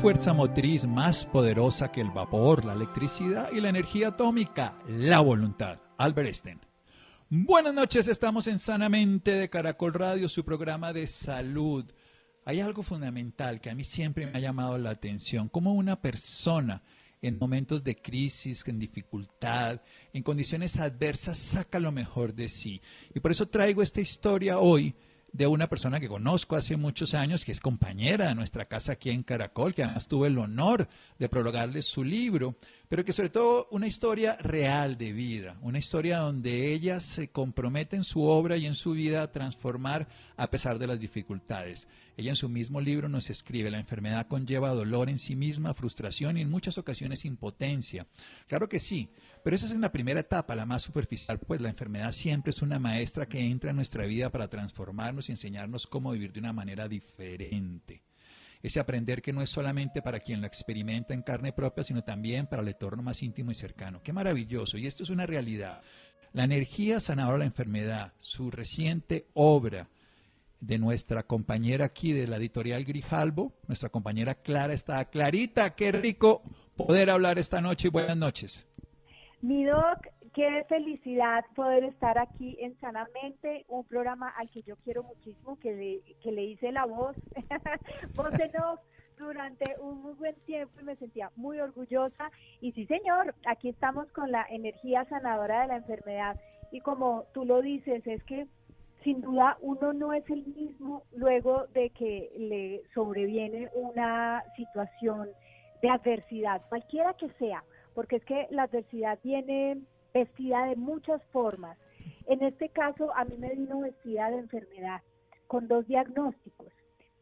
Fuerza 0.00 0.32
motriz 0.32 0.86
más 0.86 1.26
poderosa 1.26 1.90
que 1.90 2.00
el 2.00 2.10
vapor, 2.10 2.64
la 2.64 2.74
electricidad 2.74 3.50
y 3.50 3.60
la 3.60 3.68
energía 3.68 4.08
atómica, 4.08 4.78
la 4.86 5.18
voluntad. 5.18 5.80
Albert 5.96 6.26
Einstein. 6.26 6.60
Buenas 7.28 7.74
noches, 7.74 8.06
estamos 8.06 8.46
en 8.46 8.60
Sanamente 8.60 9.32
de 9.32 9.50
Caracol 9.50 9.92
Radio, 9.92 10.28
su 10.28 10.44
programa 10.44 10.92
de 10.92 11.08
salud. 11.08 11.84
Hay 12.44 12.60
algo 12.60 12.84
fundamental 12.84 13.60
que 13.60 13.70
a 13.70 13.74
mí 13.74 13.82
siempre 13.82 14.26
me 14.26 14.38
ha 14.38 14.40
llamado 14.40 14.78
la 14.78 14.90
atención, 14.90 15.48
como 15.48 15.74
una 15.74 16.00
persona 16.00 16.84
en 17.20 17.36
momentos 17.36 17.82
de 17.82 17.96
crisis, 17.96 18.62
en 18.68 18.78
dificultad, 18.78 19.82
en 20.12 20.22
condiciones 20.22 20.78
adversas, 20.78 21.38
saca 21.38 21.80
lo 21.80 21.90
mejor 21.90 22.34
de 22.34 22.48
sí. 22.48 22.80
Y 23.12 23.18
por 23.18 23.32
eso 23.32 23.48
traigo 23.48 23.82
esta 23.82 24.00
historia 24.00 24.60
hoy 24.60 24.94
de 25.32 25.46
una 25.46 25.68
persona 25.68 26.00
que 26.00 26.08
conozco 26.08 26.56
hace 26.56 26.76
muchos 26.76 27.14
años, 27.14 27.44
que 27.44 27.52
es 27.52 27.60
compañera 27.60 28.28
de 28.28 28.34
nuestra 28.34 28.66
casa 28.66 28.92
aquí 28.92 29.10
en 29.10 29.22
Caracol, 29.22 29.74
que 29.74 29.84
además 29.84 30.08
tuve 30.08 30.28
el 30.28 30.38
honor 30.38 30.88
de 31.18 31.28
prologarle 31.28 31.82
su 31.82 32.04
libro, 32.04 32.56
pero 32.88 33.04
que 33.04 33.12
sobre 33.12 33.28
todo 33.28 33.68
una 33.70 33.86
historia 33.86 34.36
real 34.36 34.96
de 34.96 35.12
vida, 35.12 35.58
una 35.60 35.78
historia 35.78 36.18
donde 36.18 36.72
ella 36.72 37.00
se 37.00 37.30
compromete 37.30 37.96
en 37.96 38.04
su 38.04 38.22
obra 38.22 38.56
y 38.56 38.66
en 38.66 38.74
su 38.74 38.92
vida 38.92 39.22
a 39.22 39.32
transformar 39.32 40.08
a 40.36 40.50
pesar 40.50 40.78
de 40.78 40.86
las 40.86 40.98
dificultades. 40.98 41.88
Ella 42.16 42.30
en 42.30 42.36
su 42.36 42.48
mismo 42.48 42.80
libro 42.80 43.08
nos 43.08 43.28
escribe, 43.28 43.70
la 43.70 43.78
enfermedad 43.78 44.26
conlleva 44.26 44.72
dolor 44.72 45.10
en 45.10 45.18
sí 45.18 45.36
misma, 45.36 45.74
frustración 45.74 46.38
y 46.38 46.40
en 46.40 46.50
muchas 46.50 46.78
ocasiones 46.78 47.26
impotencia. 47.26 48.06
Claro 48.46 48.68
que 48.68 48.80
sí, 48.80 49.10
pero 49.44 49.54
esa 49.54 49.66
es 49.66 49.72
en 49.72 49.82
la 49.82 49.92
primera 49.92 50.20
etapa, 50.20 50.56
la 50.56 50.66
más 50.66 50.82
superficial, 50.82 51.38
pues 51.38 51.60
la 51.60 51.68
enfermedad 51.68 52.12
siempre 52.12 52.50
es 52.50 52.62
una 52.62 52.78
maestra 52.78 53.26
que 53.26 53.40
entra 53.40 53.70
en 53.70 53.76
nuestra 53.76 54.06
vida 54.06 54.30
para 54.30 54.48
transformarnos 54.48 55.28
y 55.28 55.32
enseñarnos 55.32 55.86
cómo 55.86 56.12
vivir 56.12 56.32
de 56.32 56.40
una 56.40 56.54
manera 56.54 56.88
diferente. 56.88 58.07
Ese 58.62 58.80
aprender 58.80 59.22
que 59.22 59.32
no 59.32 59.42
es 59.42 59.50
solamente 59.50 60.02
para 60.02 60.20
quien 60.20 60.40
lo 60.40 60.46
experimenta 60.46 61.14
en 61.14 61.22
carne 61.22 61.52
propia, 61.52 61.84
sino 61.84 62.02
también 62.02 62.46
para 62.46 62.62
el 62.62 62.68
entorno 62.68 63.02
más 63.02 63.22
íntimo 63.22 63.50
y 63.50 63.54
cercano. 63.54 64.02
Qué 64.02 64.12
maravilloso. 64.12 64.78
Y 64.78 64.86
esto 64.86 65.02
es 65.02 65.10
una 65.10 65.26
realidad. 65.26 65.82
La 66.32 66.44
energía 66.44 67.00
sanadora 67.00 67.34
de 67.34 67.40
la 67.40 67.44
enfermedad, 67.46 68.12
su 68.18 68.50
reciente 68.50 69.28
obra 69.34 69.88
de 70.60 70.78
nuestra 70.78 71.22
compañera 71.22 71.86
aquí 71.86 72.12
de 72.12 72.26
la 72.26 72.36
editorial 72.36 72.84
Grijalbo, 72.84 73.52
nuestra 73.66 73.88
compañera 73.88 74.34
Clara 74.34 74.72
está. 74.72 75.04
Clarita, 75.04 75.74
qué 75.74 75.92
rico 75.92 76.42
poder 76.76 77.10
hablar 77.10 77.38
esta 77.38 77.60
noche 77.60 77.88
y 77.88 77.90
buenas 77.90 78.16
noches. 78.16 78.66
Mi 79.40 79.64
doc, 79.64 80.08
qué 80.38 80.64
felicidad 80.68 81.44
poder 81.56 81.82
estar 81.82 82.16
aquí 82.16 82.56
en 82.60 82.78
Sanamente, 82.78 83.64
un 83.66 83.82
programa 83.82 84.28
al 84.38 84.48
que 84.50 84.62
yo 84.62 84.76
quiero 84.84 85.02
muchísimo, 85.02 85.58
que 85.58 85.74
le, 85.74 86.14
que 86.22 86.30
le 86.30 86.44
hice 86.44 86.70
la 86.70 86.84
voz, 86.84 87.16
voz 88.14 88.38
en 88.38 88.56
off 88.62 88.78
durante 89.18 89.64
un 89.80 90.00
muy 90.00 90.12
buen 90.12 90.36
tiempo 90.46 90.78
y 90.80 90.84
me 90.84 90.94
sentía 90.94 91.32
muy 91.34 91.58
orgullosa. 91.58 92.30
Y 92.60 92.70
sí, 92.70 92.86
señor, 92.86 93.34
aquí 93.46 93.70
estamos 93.70 94.08
con 94.12 94.30
la 94.30 94.46
energía 94.48 95.04
sanadora 95.06 95.62
de 95.62 95.66
la 95.66 95.76
enfermedad. 95.78 96.40
Y 96.70 96.82
como 96.82 97.24
tú 97.34 97.44
lo 97.44 97.60
dices, 97.60 98.06
es 98.06 98.22
que 98.22 98.46
sin 99.02 99.20
duda 99.20 99.58
uno 99.60 99.92
no 99.92 100.12
es 100.12 100.22
el 100.30 100.46
mismo 100.46 101.02
luego 101.16 101.66
de 101.74 101.90
que 101.90 102.30
le 102.38 102.82
sobreviene 102.94 103.70
una 103.74 104.44
situación 104.54 105.30
de 105.82 105.90
adversidad, 105.90 106.62
cualquiera 106.68 107.14
que 107.14 107.28
sea 107.40 107.64
porque 107.98 108.14
es 108.14 108.24
que 108.26 108.46
la 108.50 108.62
adversidad 108.62 109.18
viene 109.24 109.78
vestida 110.18 110.66
de 110.66 110.76
muchas 110.76 111.22
formas. 111.32 111.78
En 112.26 112.42
este 112.42 112.68
caso, 112.68 113.14
a 113.14 113.24
mí 113.24 113.36
me 113.38 113.54
vino 113.54 113.80
vestida 113.80 114.30
de 114.30 114.38
enfermedad, 114.38 115.00
con 115.46 115.66
dos 115.66 115.86
diagnósticos, 115.86 116.72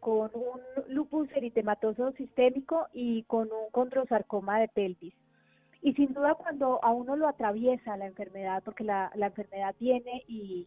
con 0.00 0.30
un 0.34 0.60
lupus 0.88 1.28
eritematoso 1.34 2.12
sistémico 2.12 2.86
y 2.92 3.22
con 3.24 3.44
un 3.52 3.70
condrosarcoma 3.70 4.60
de 4.60 4.68
pelvis. 4.68 5.14
Y 5.82 5.92
sin 5.94 6.12
duda 6.14 6.34
cuando 6.34 6.82
a 6.82 6.90
uno 6.90 7.14
lo 7.16 7.28
atraviesa 7.28 7.96
la 7.96 8.06
enfermedad, 8.06 8.62
porque 8.64 8.82
la, 8.82 9.10
enfermedad 9.14 9.74
viene 9.78 10.24
y, 10.26 10.66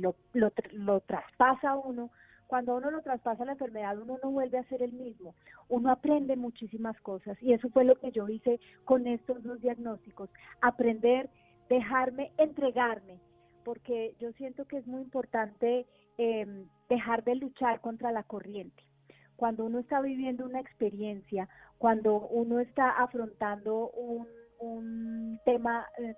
lo, 0.00 0.14
lo, 0.32 0.50
lo 0.72 1.00
traspasa 1.00 1.70
a 1.70 1.76
uno, 1.76 2.10
cuando 2.46 2.76
uno 2.76 2.90
lo 2.90 3.02
traspasa 3.02 3.44
la 3.44 3.52
enfermedad, 3.52 3.98
uno 3.98 4.18
no 4.22 4.30
vuelve 4.30 4.58
a 4.58 4.64
ser 4.64 4.82
el 4.82 4.92
mismo. 4.92 5.34
Uno 5.68 5.90
aprende 5.90 6.36
muchísimas 6.36 6.98
cosas 7.00 7.36
y 7.42 7.52
eso 7.52 7.68
fue 7.70 7.84
lo 7.84 7.96
que 7.96 8.12
yo 8.12 8.28
hice 8.28 8.60
con 8.84 9.06
estos 9.06 9.42
dos 9.42 9.60
diagnósticos. 9.60 10.30
Aprender, 10.60 11.28
dejarme, 11.68 12.32
entregarme, 12.38 13.20
porque 13.64 14.14
yo 14.20 14.32
siento 14.32 14.64
que 14.66 14.78
es 14.78 14.86
muy 14.86 15.02
importante 15.02 15.86
em, 16.18 16.68
dejar 16.88 17.24
de 17.24 17.36
luchar 17.36 17.80
contra 17.80 18.12
la 18.12 18.22
corriente. 18.22 18.84
Cuando 19.36 19.64
uno 19.64 19.80
está 19.80 20.00
viviendo 20.00 20.46
una 20.46 20.60
experiencia, 20.60 21.48
cuando 21.78 22.26
uno 22.28 22.60
está 22.60 22.90
afrontando 22.90 23.90
un, 23.90 24.26
tema 25.44 25.86
eh, 25.98 26.16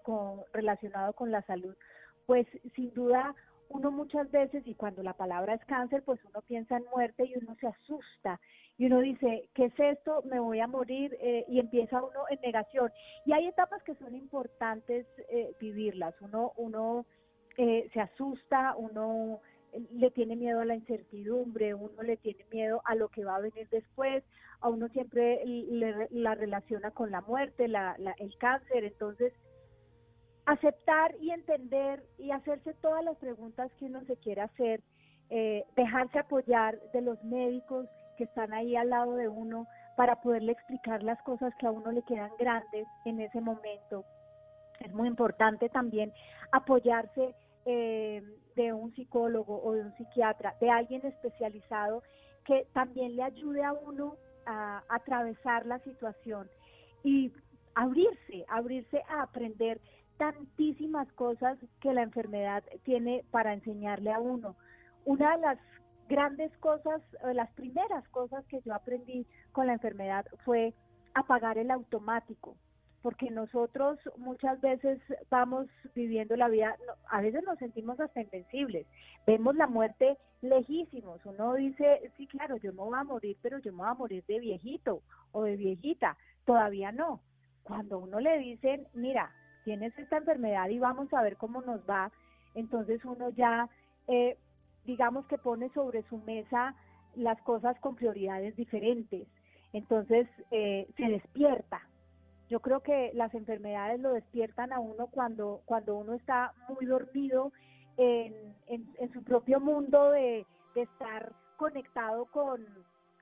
relacionado 0.53 1.13
con 1.13 1.33
la 1.33 1.43
salud, 1.43 1.75
pues 2.27 2.47
sin 2.77 2.95
duda 2.95 3.35
uno 3.69 3.91
muchas 3.91 4.31
veces, 4.31 4.67
y 4.67 4.75
cuando 4.75 5.03
la 5.03 5.13
palabra 5.13 5.55
es 5.55 5.65
cáncer, 5.67 6.03
pues 6.05 6.19
uno 6.25 6.43
piensa 6.43 6.77
en 6.77 6.85
muerte 6.95 7.25
y 7.25 7.37
uno 7.37 7.55
se 7.61 7.67
asusta. 7.67 8.41
Y 8.77 8.87
uno 8.87 9.01
dice, 9.01 9.49
¿qué 9.55 9.67
es 9.67 9.79
esto? 9.79 10.23
Me 10.25 10.41
voy 10.41 10.61
a 10.61 10.67
morir 10.67 11.17
eh, 11.21 11.45
y 11.49 11.59
empieza 11.59 12.03
uno 12.03 12.21
en 12.31 12.41
negación. 12.41 12.91
Y 13.27 13.33
hay 13.33 13.47
etapas 13.47 13.83
que 13.83 13.95
son 13.97 14.15
importantes 14.15 15.07
eh, 15.29 15.53
vivirlas. 15.61 16.15
Uno, 16.21 16.53
uno 16.57 17.05
eh, 17.57 17.91
se 17.93 18.01
asusta, 18.01 18.75
uno 18.77 19.41
le 19.93 20.11
tiene 20.13 20.37
miedo 20.37 20.61
a 20.61 20.65
la 20.65 20.75
incertidumbre, 20.75 21.75
uno 21.75 22.03
le 22.03 22.17
tiene 22.17 22.45
miedo 22.51 22.81
a 22.85 22.95
lo 22.95 23.09
que 23.09 23.25
va 23.25 23.37
a 23.37 23.41
venir 23.41 23.69
después, 23.69 24.25
a 24.61 24.69
uno 24.71 24.89
siempre 24.89 25.43
la 26.11 26.35
relaciona 26.35 26.91
con 26.91 27.11
la 27.11 27.21
muerte, 27.21 27.69
la, 27.69 27.97
el 28.19 28.37
cáncer. 28.39 28.85
Entonces, 28.85 29.33
aceptar 30.49 31.15
y 31.21 31.31
entender 31.31 32.03
y 32.17 32.31
hacerse 32.31 32.73
todas 32.81 33.05
las 33.05 33.19
preguntas 33.19 33.71
que 33.79 33.85
uno 33.85 34.03
se 34.07 34.17
quiera 34.17 34.45
hacer, 34.45 34.81
eh, 35.29 35.67
dejarse 35.77 36.19
apoyar 36.19 36.81
de 36.95 37.03
los 37.03 37.23
médicos 37.23 37.87
que 38.17 38.25
están 38.25 38.55
ahí 38.55 38.75
al 38.75 38.89
lado 38.89 39.15
de 39.17 39.29
uno 39.29 39.67
para 39.95 40.23
poderle 40.23 40.53
explicar 40.53 41.03
las 41.03 41.21
cosas 41.23 41.53
que 41.59 41.67
a 41.67 41.71
uno 41.71 41.93
le 41.93 42.03
quedan 42.03 42.31
grandes 42.39 42.87
en 43.05 43.21
ese 43.21 43.43
momento. 43.43 44.07
Es 44.81 44.91
muy 44.95 45.07
importante 45.07 45.69
también 45.69 46.15
apoyarse 46.51 47.35
eh, 47.67 48.23
de 48.57 48.73
un 48.73 48.95
psicólogo 48.95 49.61
o 49.63 49.73
de 49.73 49.83
un 49.83 49.95
psiquiatra, 49.99 50.55
de 50.63 50.71
alguien 50.71 51.05
especializado 51.05 52.03
que 52.47 52.67
también 52.73 53.17
le 53.17 53.23
ayude 53.23 53.63
a 53.63 53.75
uno 53.75 54.17
a 54.47 54.83
atravesar 54.89 55.67
la 55.67 55.79
situación 55.81 56.49
y 57.05 57.31
abrirse, 57.75 58.47
abrirse 58.49 59.03
a 59.11 59.23
aprender 59.23 59.79
tantísimas 60.19 61.11
cosas 61.13 61.59
que 61.81 61.95
la 61.95 62.03
enfermedad 62.03 62.63
tiene 62.85 63.25
para 63.31 63.55
enseñarle 63.55 64.13
a 64.13 64.21
uno. 64.21 64.57
Una 65.05 65.37
de 65.37 65.43
las 65.43 65.59
grandes 66.09 66.55
cosas, 66.59 67.01
las 67.35 67.51
primeras 67.53 68.07
cosas 68.09 68.45
que 68.47 68.61
yo 68.63 68.75
aprendí 68.75 69.27
con 69.53 69.67
la 69.67 69.75
enfermedad 69.75 70.27
fue 70.45 70.75
apagar 71.15 71.59
el 71.59 71.71
automático, 71.71 72.57
porque 73.03 73.31
nosotros 73.31 73.99
muchas 74.17 74.61
veces 74.61 75.01
vamos 75.31 75.67
viviendo 75.95 76.37
la 76.37 76.49
vida, 76.49 76.77
a 77.11 77.21
veces 77.21 77.43
nos 77.45 77.59
sentimos 77.59 78.01
hasta 78.01 78.21
invencibles, 78.21 78.87
vemos 79.27 79.55
la 79.57 79.67
muerte 79.67 80.19
lejísimos, 80.43 81.25
uno 81.25 81.55
dice, 81.55 82.13
sí, 82.17 82.27
claro, 82.27 82.57
yo 82.57 82.73
no 82.73 82.87
voy 82.87 82.99
a 82.99 83.05
morir, 83.05 83.37
pero 83.43 83.59
yo 83.59 83.73
me 83.73 83.79
voy 83.79 83.89
a 83.89 83.95
morir 83.95 84.25
de 84.27 84.41
viejito 84.41 85.03
o 85.33 85.43
de 85.43 85.57
viejita, 85.57 86.17
todavía 86.45 86.93
no. 86.93 87.21
Cuando 87.63 87.99
uno 87.99 88.19
le 88.19 88.39
dicen, 88.39 88.87
mira, 88.95 89.31
tienes 89.69 89.93
esta 89.99 90.17
enfermedad 90.17 90.71
y 90.71 90.79
vamos 90.79 91.13
a 91.13 91.23
ver 91.23 91.37
cómo 91.37 91.61
nos 91.61 91.83
va, 91.83 92.11
entonces 92.55 93.05
uno 93.05 93.29
ya, 93.29 93.69
eh, 94.07 94.39
digamos 94.87 95.27
que 95.27 95.37
pone 95.37 95.69
sobre 95.75 96.05
su 96.05 96.17
mesa 96.17 96.75
las 97.17 97.39
cosas 97.43 97.79
con 97.81 97.95
prioridades 97.95 98.57
diferentes, 98.57 99.29
entonces 99.75 100.27
eh, 100.51 100.89
se 100.97 101.05
despierta. 101.05 101.83
Yo 102.49 102.61
creo 102.61 102.81
que 102.81 103.11
las 103.13 103.35
enfermedades 103.35 104.01
lo 104.01 104.15
despiertan 104.15 104.73
a 104.73 104.81
uno 104.81 105.09
cuando, 105.09 105.61
cuando 105.67 105.99
uno 105.99 106.15
está 106.15 106.55
muy 106.71 106.87
dormido 106.87 107.53
en, 107.99 108.33
en, 108.69 109.13
su 109.13 109.23
propio 109.23 109.61
mundo 109.61 110.13
de, 110.13 110.47
de 110.75 110.81
estar 110.81 111.35
conectado 111.59 112.25
con 112.25 112.65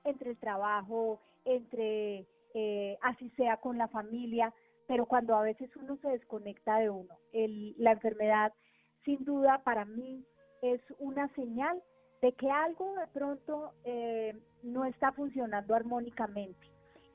entre 0.05 0.29
el 0.29 0.37
trabajo, 0.37 1.19
entre, 1.43 2.25
eh, 2.53 2.97
así 3.01 3.29
sea 3.31 3.57
con 3.57 3.77
la 3.77 3.89
familia, 3.89 4.53
pero 4.87 5.05
cuando 5.05 5.35
a 5.35 5.41
veces 5.41 5.69
uno 5.75 5.97
se 5.97 6.09
desconecta 6.09 6.79
de 6.79 6.89
uno. 6.89 7.13
la 7.77 7.91
enfermedad, 7.91 8.53
sin 9.03 9.23
duda, 9.25 9.61
para 9.63 9.85
mí 9.85 10.25
es 10.61 10.81
una 10.97 11.27
señal 11.35 11.81
de 12.21 12.33
que 12.33 12.49
algo 12.49 12.95
de 12.95 13.07
pronto 13.07 13.73
eh, 13.83 14.35
no 14.63 14.85
está 14.85 15.11
funcionando 15.11 15.75
armónicamente 15.75 16.67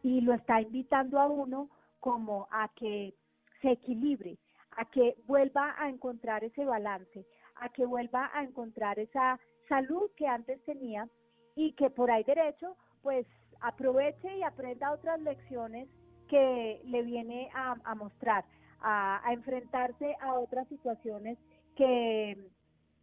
y 0.02 0.20
lo 0.20 0.32
está 0.34 0.60
invitando 0.60 1.18
a 1.18 1.26
uno 1.26 1.68
como 1.98 2.46
a 2.50 2.68
que 2.76 3.14
se 3.60 3.72
equilibre, 3.72 4.38
a 4.76 4.84
que 4.84 5.16
vuelva 5.26 5.74
a 5.78 5.88
encontrar 5.88 6.44
ese 6.44 6.64
balance, 6.64 7.26
a 7.56 7.68
que 7.70 7.86
vuelva 7.86 8.30
a 8.32 8.44
encontrar 8.44 8.98
esa 8.98 9.40
salud 9.68 10.10
que 10.16 10.26
antes 10.26 10.62
tenía 10.64 11.08
y 11.56 11.72
que 11.72 11.90
por 11.90 12.10
ahí 12.10 12.22
derecho 12.24 12.76
pues 13.02 13.26
aproveche 13.60 14.36
y 14.36 14.42
aprenda 14.42 14.92
otras 14.92 15.20
lecciones 15.20 15.88
que 16.32 16.80
le 16.86 17.02
viene 17.02 17.50
a, 17.52 17.94
mostrar, 17.94 18.46
a, 18.80 19.20
enfrentarse 19.32 20.16
a 20.18 20.32
otras 20.32 20.66
situaciones 20.68 21.36
que 21.76 22.38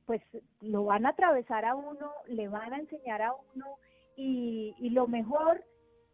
pues 0.08 0.20
lo 0.62 0.86
van 0.86 1.06
a 1.06 1.10
atravesar 1.10 1.64
a 1.64 1.76
uno, 1.76 2.12
le 2.26 2.48
van 2.48 2.74
a 2.74 2.80
enseñar 2.80 3.22
a 3.22 3.36
uno 3.54 3.68
y, 4.16 4.74
y 4.80 4.90
lo 4.90 5.06
mejor 5.06 5.64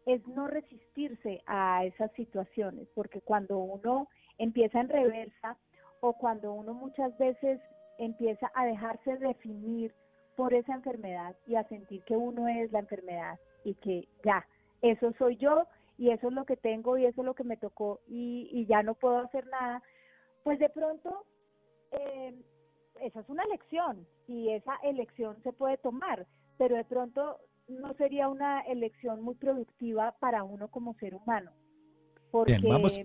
es 0.04 0.26
no 0.28 0.46
resistirse 0.46 1.42
a 1.46 1.86
esas 1.86 2.12
situaciones, 2.12 2.86
porque 2.94 3.22
cuando 3.22 3.56
uno 3.56 4.08
empieza 4.36 4.78
en 4.78 4.90
reversa 4.90 5.56
o 6.00 6.12
cuando 6.12 6.52
uno 6.52 6.74
muchas 6.74 7.16
veces 7.16 7.62
empieza 7.96 8.52
a 8.54 8.66
dejarse 8.66 9.16
definir 9.16 9.94
por 10.36 10.52
esa 10.52 10.74
enfermedad 10.74 11.34
y 11.46 11.54
a 11.54 11.66
sentir 11.68 12.02
que 12.02 12.14
uno 12.14 12.46
es 12.46 12.70
la 12.72 12.80
enfermedad 12.80 13.38
y 13.64 13.72
que 13.72 14.06
ya, 14.22 14.46
eso 14.82 15.14
soy 15.16 15.38
yo 15.38 15.66
y 15.98 16.10
eso 16.10 16.28
es 16.28 16.34
lo 16.34 16.44
que 16.44 16.56
tengo 16.56 16.98
y 16.98 17.06
eso 17.06 17.20
es 17.22 17.24
lo 17.24 17.34
que 17.34 17.44
me 17.44 17.56
tocó 17.56 18.00
y, 18.06 18.66
ya 18.68 18.82
no 18.82 18.94
puedo 18.94 19.18
hacer 19.18 19.46
nada, 19.46 19.82
pues 20.44 20.58
de 20.58 20.68
pronto 20.68 21.24
eh, 21.92 22.34
esa 23.00 23.20
es 23.20 23.28
una 23.28 23.44
elección 23.44 24.06
y 24.26 24.50
esa 24.50 24.76
elección 24.82 25.36
se 25.42 25.52
puede 25.52 25.78
tomar, 25.78 26.26
pero 26.58 26.76
de 26.76 26.84
pronto 26.84 27.38
no 27.68 27.94
sería 27.94 28.28
una 28.28 28.60
elección 28.62 29.22
muy 29.22 29.34
productiva 29.34 30.14
para 30.20 30.44
uno 30.44 30.68
como 30.68 30.94
ser 30.94 31.14
humano. 31.14 31.52
Bien, 32.46 32.62
vamos, 32.62 33.00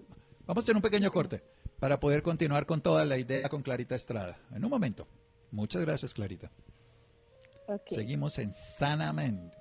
vamos 0.45 0.63
a 0.63 0.65
hacer 0.65 0.75
un 0.75 0.81
pequeño 0.81 1.11
corte 1.11 1.41
para 1.79 1.99
poder 1.99 2.21
continuar 2.21 2.65
con 2.65 2.81
toda 2.81 3.05
la 3.05 3.17
idea 3.17 3.49
con 3.49 3.61
Clarita 3.61 3.95
Estrada. 3.95 4.37
En 4.53 4.63
un 4.63 4.69
momento. 4.69 5.07
Muchas 5.51 5.81
gracias, 5.81 6.13
Clarita. 6.13 6.51
Seguimos 7.85 8.37
en 8.39 8.51
Sanamente. 8.51 9.60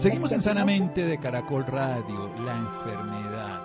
Seguimos 0.00 0.32
en 0.32 0.40
Sanamente 0.40 1.04
de 1.04 1.18
Caracol 1.18 1.66
Radio, 1.66 2.34
la 2.42 2.56
enfermedad. 2.56 3.62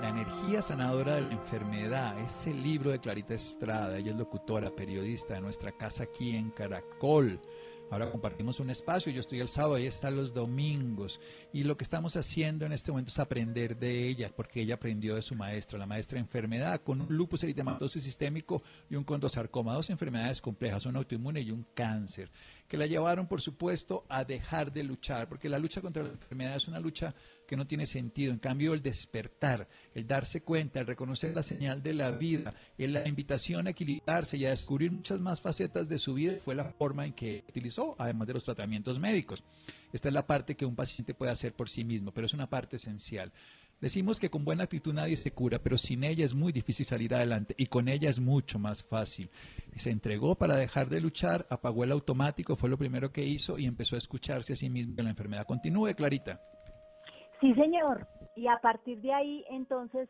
La 0.00 0.08
energía 0.08 0.60
sanadora 0.60 1.14
de 1.14 1.20
la 1.20 1.32
enfermedad, 1.32 2.18
ese 2.18 2.52
libro 2.52 2.90
de 2.90 2.98
Clarita 2.98 3.34
Estrada, 3.34 3.96
ella 3.96 4.10
es 4.10 4.16
locutora, 4.16 4.74
periodista 4.74 5.34
de 5.34 5.42
nuestra 5.42 5.70
casa 5.70 6.02
aquí 6.02 6.34
en 6.34 6.50
Caracol. 6.50 7.40
Ahora 7.88 8.10
compartimos 8.10 8.58
un 8.58 8.70
espacio, 8.70 9.12
yo 9.12 9.20
estoy 9.20 9.38
el 9.38 9.46
sábado, 9.46 9.78
y 9.78 9.86
está 9.86 10.10
los 10.10 10.34
domingos. 10.34 11.20
Y 11.52 11.62
lo 11.62 11.76
que 11.76 11.84
estamos 11.84 12.16
haciendo 12.16 12.66
en 12.66 12.72
este 12.72 12.90
momento 12.90 13.12
es 13.12 13.18
aprender 13.20 13.78
de 13.78 14.08
ella, 14.08 14.32
porque 14.34 14.62
ella 14.62 14.74
aprendió 14.74 15.14
de 15.14 15.22
su 15.22 15.36
maestra, 15.36 15.78
la 15.78 15.86
maestra 15.86 16.18
enfermedad, 16.18 16.80
con 16.82 17.00
un 17.00 17.16
lupus 17.16 17.44
eritematoso 17.44 18.00
sistémico 18.00 18.60
y 18.90 18.96
un 18.96 19.04
condosarcoma, 19.04 19.74
dos 19.74 19.88
enfermedades 19.90 20.42
complejas, 20.42 20.84
un 20.86 20.96
autoinmune 20.96 21.42
y 21.42 21.52
un 21.52 21.64
cáncer 21.74 22.28
que 22.68 22.76
la 22.76 22.86
llevaron, 22.86 23.26
por 23.26 23.40
supuesto, 23.40 24.04
a 24.08 24.24
dejar 24.24 24.72
de 24.72 24.82
luchar, 24.82 25.28
porque 25.28 25.48
la 25.48 25.58
lucha 25.58 25.80
contra 25.80 26.02
la 26.02 26.10
enfermedad 26.10 26.56
es 26.56 26.68
una 26.68 26.80
lucha 26.80 27.14
que 27.46 27.56
no 27.56 27.66
tiene 27.66 27.86
sentido. 27.86 28.32
En 28.32 28.38
cambio, 28.38 28.74
el 28.74 28.82
despertar, 28.82 29.68
el 29.94 30.06
darse 30.06 30.42
cuenta, 30.42 30.80
el 30.80 30.86
reconocer 30.86 31.34
la 31.34 31.42
señal 31.42 31.82
de 31.82 31.94
la 31.94 32.10
vida, 32.10 32.54
la 32.76 33.06
invitación 33.06 33.66
a 33.66 33.70
equilibrarse 33.70 34.36
y 34.36 34.44
a 34.44 34.50
descubrir 34.50 34.90
muchas 34.90 35.20
más 35.20 35.40
facetas 35.40 35.88
de 35.88 35.98
su 35.98 36.14
vida 36.14 36.38
fue 36.44 36.54
la 36.54 36.64
forma 36.64 37.06
en 37.06 37.12
que 37.12 37.44
utilizó, 37.48 37.94
además 37.98 38.26
de 38.26 38.34
los 38.34 38.44
tratamientos 38.44 38.98
médicos. 38.98 39.44
Esta 39.92 40.08
es 40.08 40.14
la 40.14 40.26
parte 40.26 40.56
que 40.56 40.66
un 40.66 40.74
paciente 40.74 41.14
puede 41.14 41.30
hacer 41.30 41.54
por 41.54 41.68
sí 41.68 41.84
mismo, 41.84 42.12
pero 42.12 42.26
es 42.26 42.34
una 42.34 42.50
parte 42.50 42.76
esencial. 42.76 43.32
Decimos 43.80 44.18
que 44.18 44.30
con 44.30 44.44
buena 44.44 44.64
actitud 44.64 44.94
nadie 44.94 45.16
se 45.16 45.32
cura, 45.32 45.58
pero 45.58 45.76
sin 45.76 46.02
ella 46.02 46.24
es 46.24 46.34
muy 46.34 46.52
difícil 46.52 46.86
salir 46.86 47.14
adelante 47.14 47.54
y 47.58 47.66
con 47.66 47.88
ella 47.88 48.08
es 48.08 48.20
mucho 48.20 48.58
más 48.58 48.84
fácil. 48.84 49.30
Se 49.74 49.90
entregó 49.90 50.34
para 50.34 50.56
dejar 50.56 50.88
de 50.88 51.00
luchar, 51.00 51.46
apagó 51.50 51.84
el 51.84 51.92
automático, 51.92 52.56
fue 52.56 52.70
lo 52.70 52.78
primero 52.78 53.12
que 53.12 53.22
hizo 53.22 53.58
y 53.58 53.66
empezó 53.66 53.96
a 53.96 53.98
escucharse 53.98 54.54
a 54.54 54.56
sí 54.56 54.70
mismo 54.70 54.96
que 54.96 55.02
la 55.02 55.10
enfermedad 55.10 55.46
continúe, 55.46 55.94
Clarita. 55.94 56.40
Sí, 57.40 57.52
señor. 57.54 58.06
Y 58.34 58.46
a 58.48 58.58
partir 58.62 59.00
de 59.02 59.12
ahí, 59.12 59.44
entonces, 59.50 60.08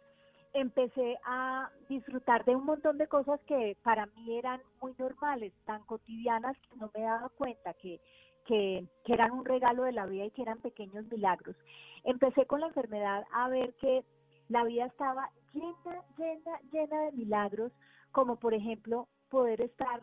empecé 0.53 1.19
a 1.27 1.71
disfrutar 1.89 2.45
de 2.45 2.57
un 2.57 2.65
montón 2.65 2.99
de 2.99 3.07
cosas 3.09 3.41
que 3.47 3.77
para 3.83 4.07
mí 4.07 4.39
eran 4.39 4.61
muy 4.81 4.95
normales, 4.99 5.53
tan 5.65 5.83
cotidianas 5.85 6.57
que 6.59 6.77
no 6.77 6.91
me 6.95 7.03
daba 7.03 7.29
cuenta 7.31 7.75
que, 7.75 8.01
que, 8.47 8.87
que 9.05 9.13
eran 9.13 9.33
un 9.33 9.45
regalo 9.45 9.85
de 9.85 9.93
la 9.93 10.07
vida 10.07 10.25
y 10.25 10.31
que 10.31 10.43
eran 10.43 10.61
pequeños 10.61 11.05
milagros 11.11 11.57
empecé 12.07 12.47
con 12.47 12.61
la 12.61 12.69
enfermedad 12.69 13.25
a 13.33 13.49
ver 13.49 13.75
que 13.75 14.05
la 14.49 14.65
vida 14.65 14.87
estaba 14.87 15.31
llena, 15.53 16.05
llena, 16.17 16.61
llena 16.73 17.01
de 17.03 17.13
milagros, 17.13 17.73
como 18.13 18.37
por 18.37 18.55
ejemplo 18.55 19.09
poder 19.29 19.61
estar 19.61 20.03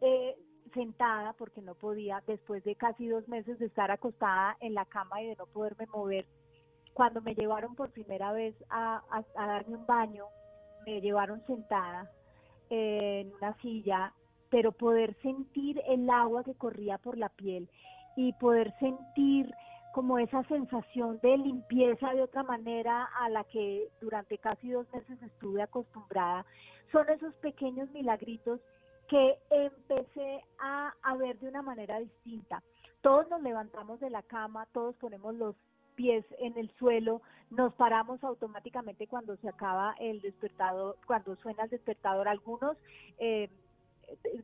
eh, 0.00 0.34
sentada, 0.72 1.34
porque 1.34 1.60
no 1.60 1.74
podía, 1.74 2.22
después 2.26 2.64
de 2.64 2.74
casi 2.74 3.06
dos 3.06 3.28
meses 3.28 3.58
de 3.58 3.66
estar 3.66 3.90
acostada 3.90 4.56
en 4.60 4.74
la 4.74 4.86
cama 4.86 5.22
y 5.22 5.28
de 5.28 5.36
no 5.36 5.46
poderme 5.46 5.86
mover. 5.86 6.26
Cuando 6.94 7.20
me 7.20 7.34
llevaron 7.34 7.74
por 7.74 7.90
primera 7.90 8.32
vez 8.32 8.56
a, 8.70 9.02
darme 9.34 9.76
un 9.76 9.86
baño, 9.86 10.24
me 10.86 11.00
llevaron 11.00 11.44
sentada 11.46 12.10
eh, 12.70 13.20
en 13.20 13.34
una 13.34 13.54
silla, 13.60 14.14
pero 14.54 14.70
poder 14.70 15.16
sentir 15.20 15.82
el 15.88 16.08
agua 16.08 16.44
que 16.44 16.54
corría 16.54 16.96
por 16.98 17.18
la 17.18 17.28
piel 17.28 17.68
y 18.14 18.32
poder 18.34 18.72
sentir 18.78 19.52
como 19.92 20.16
esa 20.16 20.44
sensación 20.44 21.18
de 21.24 21.36
limpieza 21.38 22.14
de 22.14 22.22
otra 22.22 22.44
manera 22.44 23.02
a 23.18 23.28
la 23.30 23.42
que 23.42 23.88
durante 24.00 24.38
casi 24.38 24.70
dos 24.70 24.86
meses 24.92 25.20
estuve 25.22 25.60
acostumbrada, 25.60 26.46
son 26.92 27.08
esos 27.08 27.34
pequeños 27.38 27.90
milagritos 27.90 28.60
que 29.08 29.36
empecé 29.50 30.44
a, 30.60 30.94
ver 31.18 31.36
de 31.40 31.48
una 31.48 31.62
manera 31.62 31.98
distinta. 31.98 32.62
Todos 33.00 33.28
nos 33.30 33.42
levantamos 33.42 33.98
de 33.98 34.10
la 34.10 34.22
cama, 34.22 34.68
todos 34.72 34.94
ponemos 34.98 35.34
los 35.34 35.56
pies 35.96 36.24
en 36.38 36.56
el 36.56 36.70
suelo, 36.76 37.22
nos 37.50 37.74
paramos 37.74 38.22
automáticamente 38.22 39.08
cuando 39.08 39.36
se 39.38 39.48
acaba 39.48 39.96
el 39.98 40.20
despertador, 40.20 40.96
cuando 41.08 41.34
suena 41.36 41.64
el 41.64 41.70
despertador. 41.70 42.28
Algunos 42.28 42.76
eh, 43.18 43.50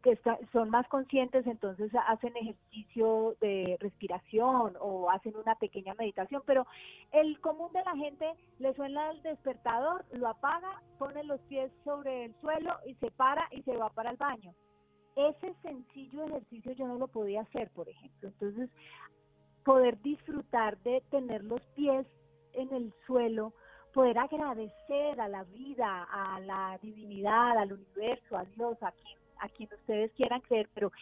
que 0.03 0.19
son 0.53 0.71
más 0.71 0.87
conscientes, 0.89 1.47
entonces 1.47 1.91
hacen 2.07 2.37
ejercicio 2.37 3.37
de 3.41 3.77
respiración 3.81 4.77
o 4.81 5.11
hacen 5.11 5.37
una 5.37 5.55
pequeña 5.57 5.95
meditación, 5.95 6.43
pero 6.47 6.67
el 7.13 7.41
común 7.41 7.73
de 7.73 7.85
la 7.85 7.97
gente 7.97 8.33
le 8.59 8.75
suena 8.75 9.11
el 9.11 9.23
despertador, 9.23 10.05
lo 10.13 10.29
apaga, 10.29 10.83
pone 10.99 11.25
los 11.25 11.41
pies 11.43 11.71
sobre 11.85 12.27
el 12.27 12.35
suelo 12.41 12.77
y 12.87 12.95
se 12.95 13.11
para 13.11 13.49
y 13.51 13.63
se 13.63 13.77
va 13.77 13.91
para 13.91 14.11
el 14.11 14.17
baño. 14.17 14.55
Ese 15.17 15.55
sencillo 15.63 16.25
ejercicio 16.25 16.73
yo 16.73 16.87
no 16.87 16.97
lo 16.97 17.09
podía 17.09 17.43
hacer, 17.43 17.71
por 17.71 17.89
ejemplo. 17.89 18.29
Entonces, 18.29 18.71
poder 19.65 20.01
disfrutar 20.03 20.79
de 20.79 21.03
tener 21.11 21.45
los 21.45 21.61
pies 21.75 22.07
en 22.53 22.73
el 22.73 22.93
suelo, 23.07 23.53
poder 23.93 24.19
agradecer 24.19 25.21
a 25.21 25.29
la 25.29 25.45
vida, 25.45 26.05
a 26.11 26.41
la 26.41 26.79
divinidad, 26.81 27.59
al 27.59 27.73
universo, 27.73 28.37
a 28.37 28.45
Dios, 28.45 28.77
a 28.83 28.93
quien 28.93 29.20
a 29.41 29.49
quien 29.49 29.69
ustedes 29.73 30.13
quieran 30.13 30.41
creer, 30.43 30.69
pero 30.75 30.93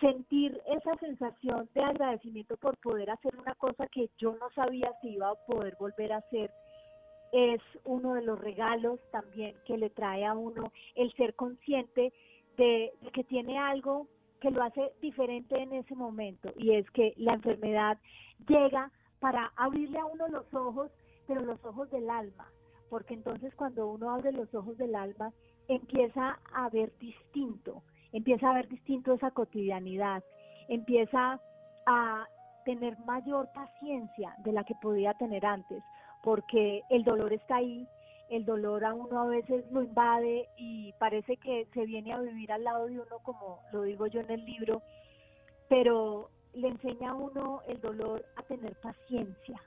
sentir 0.00 0.60
esa 0.66 0.96
sensación 0.98 1.68
de 1.74 1.82
agradecimiento 1.82 2.56
por 2.56 2.76
poder 2.78 3.10
hacer 3.10 3.34
una 3.36 3.54
cosa 3.54 3.86
que 3.86 4.10
yo 4.18 4.36
no 4.36 4.50
sabía 4.50 4.92
si 5.00 5.14
iba 5.14 5.30
a 5.30 5.34
poder 5.46 5.76
volver 5.78 6.12
a 6.12 6.18
hacer, 6.18 6.50
es 7.32 7.60
uno 7.84 8.14
de 8.14 8.22
los 8.22 8.38
regalos 8.38 9.00
también 9.10 9.54
que 9.66 9.76
le 9.76 9.90
trae 9.90 10.24
a 10.24 10.34
uno 10.34 10.72
el 10.94 11.12
ser 11.14 11.34
consciente 11.34 12.12
de, 12.56 12.92
que 13.12 13.24
tiene 13.24 13.58
algo 13.58 14.06
que 14.40 14.50
lo 14.50 14.62
hace 14.62 14.92
diferente 15.00 15.60
en 15.60 15.72
ese 15.72 15.94
momento 15.94 16.52
y 16.56 16.72
es 16.72 16.88
que 16.90 17.14
la 17.16 17.34
enfermedad 17.34 17.98
llega 18.48 18.90
para 19.18 19.52
abrirle 19.56 19.98
a 19.98 20.06
uno 20.06 20.28
los 20.28 20.52
ojos, 20.54 20.90
pero 21.26 21.40
los 21.40 21.62
ojos 21.64 21.90
del 21.90 22.08
alma, 22.08 22.46
porque 22.90 23.14
entonces 23.14 23.54
cuando 23.54 23.88
uno 23.88 24.10
abre 24.10 24.32
los 24.32 24.54
ojos 24.54 24.76
del 24.78 24.94
alma 24.94 25.32
empieza 25.68 26.38
a 26.52 26.68
ver 26.70 26.92
distinto, 26.98 27.82
empieza 28.12 28.50
a 28.50 28.54
ver 28.54 28.68
distinto 28.68 29.14
esa 29.14 29.30
cotidianidad, 29.30 30.22
empieza 30.68 31.40
a 31.86 32.26
tener 32.64 32.98
mayor 33.00 33.48
paciencia 33.52 34.34
de 34.38 34.52
la 34.52 34.64
que 34.64 34.74
podía 34.82 35.14
tener 35.14 35.46
antes, 35.46 35.82
porque 36.22 36.82
el 36.90 37.04
dolor 37.04 37.32
está 37.32 37.56
ahí, 37.56 37.86
el 38.28 38.44
dolor 38.44 38.84
a 38.84 38.92
uno 38.92 39.20
a 39.20 39.26
veces 39.26 39.64
lo 39.70 39.82
invade 39.82 40.48
y 40.56 40.92
parece 40.98 41.36
que 41.36 41.68
se 41.72 41.86
viene 41.86 42.12
a 42.12 42.20
vivir 42.20 42.50
al 42.50 42.64
lado 42.64 42.86
de 42.86 42.98
uno, 42.98 43.18
como 43.22 43.60
lo 43.72 43.82
digo 43.82 44.08
yo 44.08 44.20
en 44.20 44.30
el 44.30 44.44
libro, 44.44 44.82
pero 45.68 46.30
le 46.54 46.68
enseña 46.68 47.10
a 47.10 47.14
uno 47.14 47.60
el 47.68 47.80
dolor 47.80 48.24
a 48.36 48.42
tener 48.42 48.74
paciencia, 48.80 49.60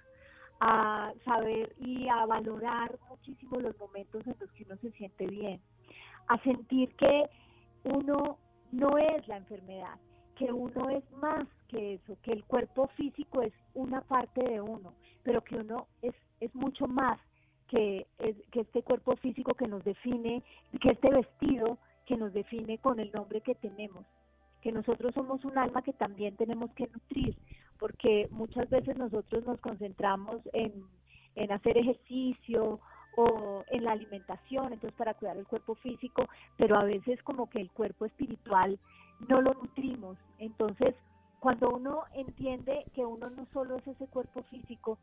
a 0.60 1.14
saber 1.26 1.76
y 1.80 2.08
a 2.10 2.26
valorar 2.26 2.98
muchísimo 3.10 3.60
los 3.60 3.78
momentos 3.80 4.26
en 4.28 4.36
los 4.40 4.52
que 4.52 4.64
uno 4.64 4.76
se 4.78 4.92
siente 4.92 5.26
bien, 5.28 5.62
a 6.28 6.38
sentir 6.44 6.96
que 6.96 7.30
uno 7.84 8.38
no 8.72 8.98
es 8.98 9.28
la 9.28 9.38
enfermedad, 9.38 9.98
que 10.36 10.52
uno 10.52 10.90
es 10.90 11.04
más 11.14 11.48
que 11.68 11.96
eso, 11.96 12.18
que 12.24 12.32
el 12.32 12.44
cuerpo 12.46 12.88
físico 12.96 13.42
es 13.42 13.54
una 13.74 14.02
parte 14.02 14.44
de 14.44 14.62
uno, 14.62 14.94
pero 15.24 15.44
que 15.44 15.56
uno 15.56 15.88
es, 16.02 16.16
es 16.40 16.54
mucho 16.56 16.88
más 16.88 17.20
que, 17.68 18.08
que 18.52 18.62
este 18.62 18.84
cuerpo 18.84 19.16
físico 19.18 19.54
que 19.54 19.68
nos 19.68 19.84
define, 19.84 20.44
que 20.82 20.92
este 20.92 21.10
vestido 21.10 21.78
que 22.06 22.18
nos 22.18 22.34
define 22.34 22.80
con 22.80 23.00
el 23.00 23.12
nombre 23.12 23.42
que 23.42 23.56
tenemos, 23.56 24.06
que 24.62 24.72
nosotros 24.72 25.14
somos 25.14 25.46
un 25.46 25.58
alma 25.58 25.84
que 25.84 25.94
también 25.94 26.36
tenemos 26.36 26.72
que 26.74 26.88
nutrir, 26.88 27.38
porque 27.80 28.28
muchas 28.32 28.70
veces 28.70 28.98
nosotros 28.98 29.46
nos 29.46 29.60
concentramos 29.62 30.38
en, 30.54 30.86
en 31.36 31.52
hacer 31.52 31.78
ejercicio 31.78 32.80
o 33.16 33.64
en 33.72 33.84
la 33.84 33.94
alimentación, 33.94 34.74
entonces 34.74 34.98
para 34.98 35.14
cuidar 35.14 35.38
el 35.38 35.48
cuerpo 35.48 35.76
físico, 35.76 36.28
pero 36.58 36.78
a 36.78 36.84
veces 36.84 37.22
como 37.24 37.50
que 37.50 37.60
el 37.60 37.72
cuerpo 37.72 38.06
espiritual 38.06 38.80
no 39.28 39.42
lo 39.42 39.54
nutrimos. 39.54 40.18
Entonces, 40.38 40.96
cuando 41.40 41.70
uno 41.70 42.04
entiende 42.14 42.86
que 42.94 43.06
uno 43.06 43.30
no 43.30 43.46
solo 43.54 43.78
es 43.78 43.88
ese 43.88 44.08
cuerpo 44.08 44.44
físico 44.44 45.00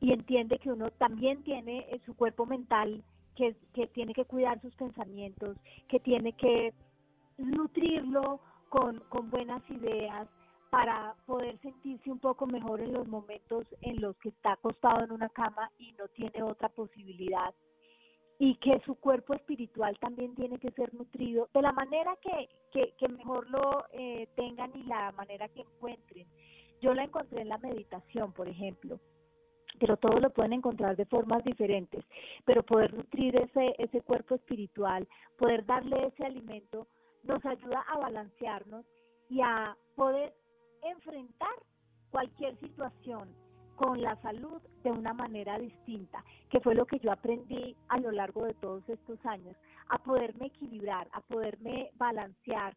y 0.00 0.12
entiende 0.12 0.58
que 0.58 0.70
uno 0.70 0.90
también 0.92 1.42
tiene 1.42 1.86
eh, 1.90 2.00
su 2.06 2.14
cuerpo 2.14 2.46
mental, 2.46 3.02
que, 3.36 3.56
que 3.74 3.86
tiene 3.88 4.12
que 4.14 4.24
cuidar 4.24 4.60
sus 4.60 4.74
pensamientos, 4.74 5.56
que 5.88 6.00
tiene 6.00 6.32
que 6.34 6.74
nutrirlo 7.38 8.40
con, 8.68 9.00
con 9.08 9.30
buenas 9.30 9.62
ideas, 9.70 10.28
para 10.70 11.14
poder 11.26 11.58
sentirse 11.60 12.10
un 12.10 12.20
poco 12.20 12.46
mejor 12.46 12.80
en 12.80 12.92
los 12.92 13.06
momentos 13.08 13.66
en 13.82 14.00
los 14.00 14.16
que 14.18 14.30
está 14.30 14.52
acostado 14.52 15.04
en 15.04 15.12
una 15.12 15.28
cama 15.28 15.70
y 15.78 15.92
no 15.92 16.08
tiene 16.08 16.42
otra 16.42 16.68
posibilidad 16.68 17.54
y 18.38 18.54
que 18.54 18.80
su 18.86 18.94
cuerpo 18.94 19.34
espiritual 19.34 19.98
también 19.98 20.34
tiene 20.34 20.58
que 20.58 20.70
ser 20.70 20.94
nutrido 20.94 21.50
de 21.52 21.60
la 21.60 21.72
manera 21.72 22.16
que, 22.22 22.48
que, 22.96 23.08
mejor 23.08 23.50
lo 23.50 23.84
eh, 23.92 24.28
tengan 24.34 24.74
y 24.74 24.84
la 24.84 25.12
manera 25.12 25.46
que 25.48 25.60
encuentren. 25.60 26.26
Yo 26.80 26.94
la 26.94 27.04
encontré 27.04 27.42
en 27.42 27.50
la 27.50 27.58
meditación, 27.58 28.32
por 28.32 28.48
ejemplo, 28.48 28.98
pero 29.78 29.98
todos 29.98 30.22
lo 30.22 30.30
pueden 30.30 30.54
encontrar 30.54 30.96
de 30.96 31.04
formas 31.04 31.44
diferentes, 31.44 32.02
pero 32.46 32.62
poder 32.62 32.94
nutrir 32.94 33.36
ese, 33.36 33.74
ese 33.76 34.00
cuerpo 34.00 34.36
espiritual, 34.36 35.06
poder 35.36 35.66
darle 35.66 36.06
ese 36.06 36.24
alimento, 36.24 36.86
nos 37.24 37.44
ayuda 37.44 37.84
a 37.88 37.98
balancearnos 37.98 38.86
y 39.28 39.42
a 39.42 39.76
poder 39.96 40.32
enfrentar 40.82 41.54
cualquier 42.10 42.58
situación 42.60 43.28
con 43.76 44.02
la 44.02 44.14
salud 44.20 44.60
de 44.84 44.90
una 44.90 45.14
manera 45.14 45.58
distinta, 45.58 46.22
que 46.50 46.60
fue 46.60 46.74
lo 46.74 46.84
que 46.84 46.98
yo 46.98 47.10
aprendí 47.10 47.74
a 47.88 47.98
lo 47.98 48.10
largo 48.10 48.44
de 48.44 48.52
todos 48.54 48.86
estos 48.88 49.24
años, 49.24 49.56
a 49.88 49.96
poderme 49.98 50.46
equilibrar, 50.46 51.08
a 51.12 51.20
poderme 51.22 51.90
balancear, 51.94 52.76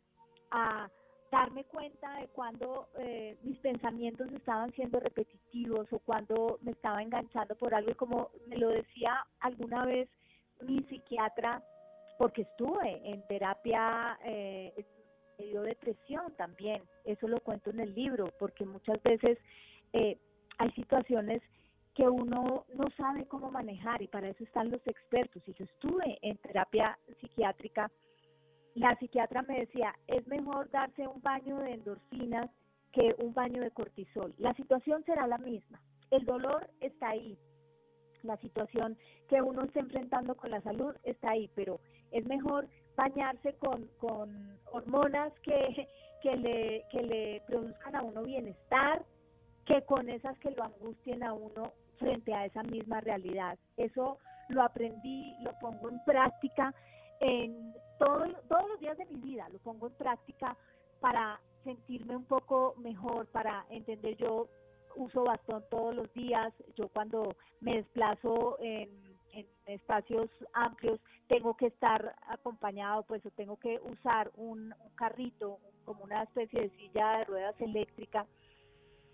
a 0.52 0.90
darme 1.30 1.66
cuenta 1.66 2.20
de 2.20 2.28
cuando 2.28 2.88
eh, 3.00 3.38
mis 3.44 3.58
pensamientos 3.60 4.32
estaban 4.32 4.72
siendo 4.74 5.00
repetitivos 5.00 5.92
o 5.92 6.00
cuando 6.00 6.60
me 6.62 6.72
estaba 6.72 7.02
enganchando 7.02 7.56
por 7.56 7.74
algo, 7.74 7.92
y 7.92 7.96
como 7.96 8.30
me 8.48 8.58
lo 8.58 8.70
decía 8.70 9.26
alguna 9.40 9.86
vez 9.86 10.08
mi 10.62 10.80
psiquiatra, 10.84 11.62
porque 12.18 12.44
estuve 12.44 13.02
en 13.12 13.26
terapia, 13.28 14.18
eh, 14.24 14.86
dio 15.46 15.62
depresión 15.62 16.34
también, 16.36 16.82
eso 17.06 17.28
lo 17.28 17.40
cuento 17.40 17.70
en 17.70 17.80
el 17.80 17.94
libro, 17.94 18.32
porque 18.40 18.66
muchas 18.66 19.02
veces... 19.04 19.38
Eh, 19.94 20.18
hay 20.58 20.72
situaciones 20.72 21.42
que 21.94 22.08
uno 22.08 22.66
no 22.74 22.90
sabe 22.98 23.26
cómo 23.28 23.52
manejar 23.52 24.02
y 24.02 24.08
para 24.08 24.30
eso 24.30 24.44
están 24.44 24.72
los 24.72 24.86
expertos. 24.88 25.44
Y 25.48 25.54
yo 25.54 25.66
estuve 25.66 26.18
en 26.22 26.38
terapia 26.38 26.98
psiquiátrica, 27.20 27.92
la 28.76 28.98
psiquiatra 28.98 29.44
me 29.44 29.60
decía, 29.60 29.94
es 30.08 30.26
mejor 30.28 30.70
darse 30.72 31.08
un 31.08 31.22
baño 31.22 31.60
de 31.60 31.74
endorfinas 31.74 32.50
que 32.92 33.16
un 33.20 33.34
baño 33.34 33.62
de 33.62 33.72
cortisol. 33.72 34.34
La 34.40 34.54
situación 34.56 35.04
será 35.06 35.28
la 35.28 35.38
misma, 35.38 35.82
el 36.10 36.26
dolor 36.26 36.68
está 36.80 37.10
ahí, 37.10 37.38
la 38.24 38.38
situación 38.38 38.98
que 39.28 39.42
uno 39.42 39.64
está 39.64 39.82
enfrentando 39.82 40.36
con 40.36 40.50
la 40.50 40.62
salud 40.62 40.96
está 41.04 41.32
ahí, 41.32 41.50
pero 41.54 41.80
es 42.12 42.26
mejor 42.26 42.68
bañarse 42.96 43.54
con, 43.56 43.88
con 44.00 44.58
hormonas 44.72 45.34
que, 45.42 45.88
que, 46.22 46.36
le, 46.36 46.86
que 46.92 47.02
le 47.02 47.42
produzcan 47.48 47.96
a 47.96 48.02
uno 48.02 48.24
bienestar, 48.24 49.04
que 49.66 49.82
con 49.84 50.10
esas 50.10 50.38
que 50.40 50.52
lo 50.52 50.64
angustien 50.64 51.24
a 51.24 51.34
uno 51.34 51.72
frente 51.98 52.34
a 52.34 52.46
esa 52.46 52.64
misma 52.64 53.02
realidad. 53.02 53.58
Eso 53.78 54.18
lo 54.50 54.64
aprendí, 54.64 55.36
lo 55.42 55.52
pongo 55.60 55.90
en 55.90 56.04
práctica 56.04 56.74
en 57.20 57.74
todos 57.98 58.28
los 58.68 58.80
días 58.80 58.98
de 58.98 59.06
mi 59.06 59.20
vida, 59.22 59.48
lo 59.50 59.60
pongo 59.60 59.88
en 59.88 59.94
práctica 59.94 60.58
para 61.00 61.40
sentirme 61.64 62.18
un 62.18 62.26
poco 62.26 62.76
mejor, 62.78 63.28
para 63.28 63.66
entender 63.70 64.18
yo 64.18 64.48
uso 64.96 65.24
bastón 65.24 65.64
todos 65.70 65.96
los 65.96 66.14
días, 66.14 66.54
yo 66.76 66.90
cuando 66.90 67.36
me 67.62 67.78
desplazo 67.78 68.58
en, 68.60 68.90
espacios 69.66 70.30
amplios 70.54 71.00
tengo 71.28 71.56
que 71.56 71.68
estar 71.68 72.16
acompañado, 72.28 73.04
pues 73.04 73.26
o 73.26 73.32
tengo 73.32 73.58
que 73.58 73.80
usar 73.80 74.32
un, 74.36 74.74
un 74.74 74.96
carrito, 74.96 75.60
como 75.86 76.04
una 76.04 76.24
especie 76.24 76.62
de 76.62 76.70
silla 76.78 77.18
de 77.18 77.26
ruedas 77.26 77.60
eléctrica 77.60 78.26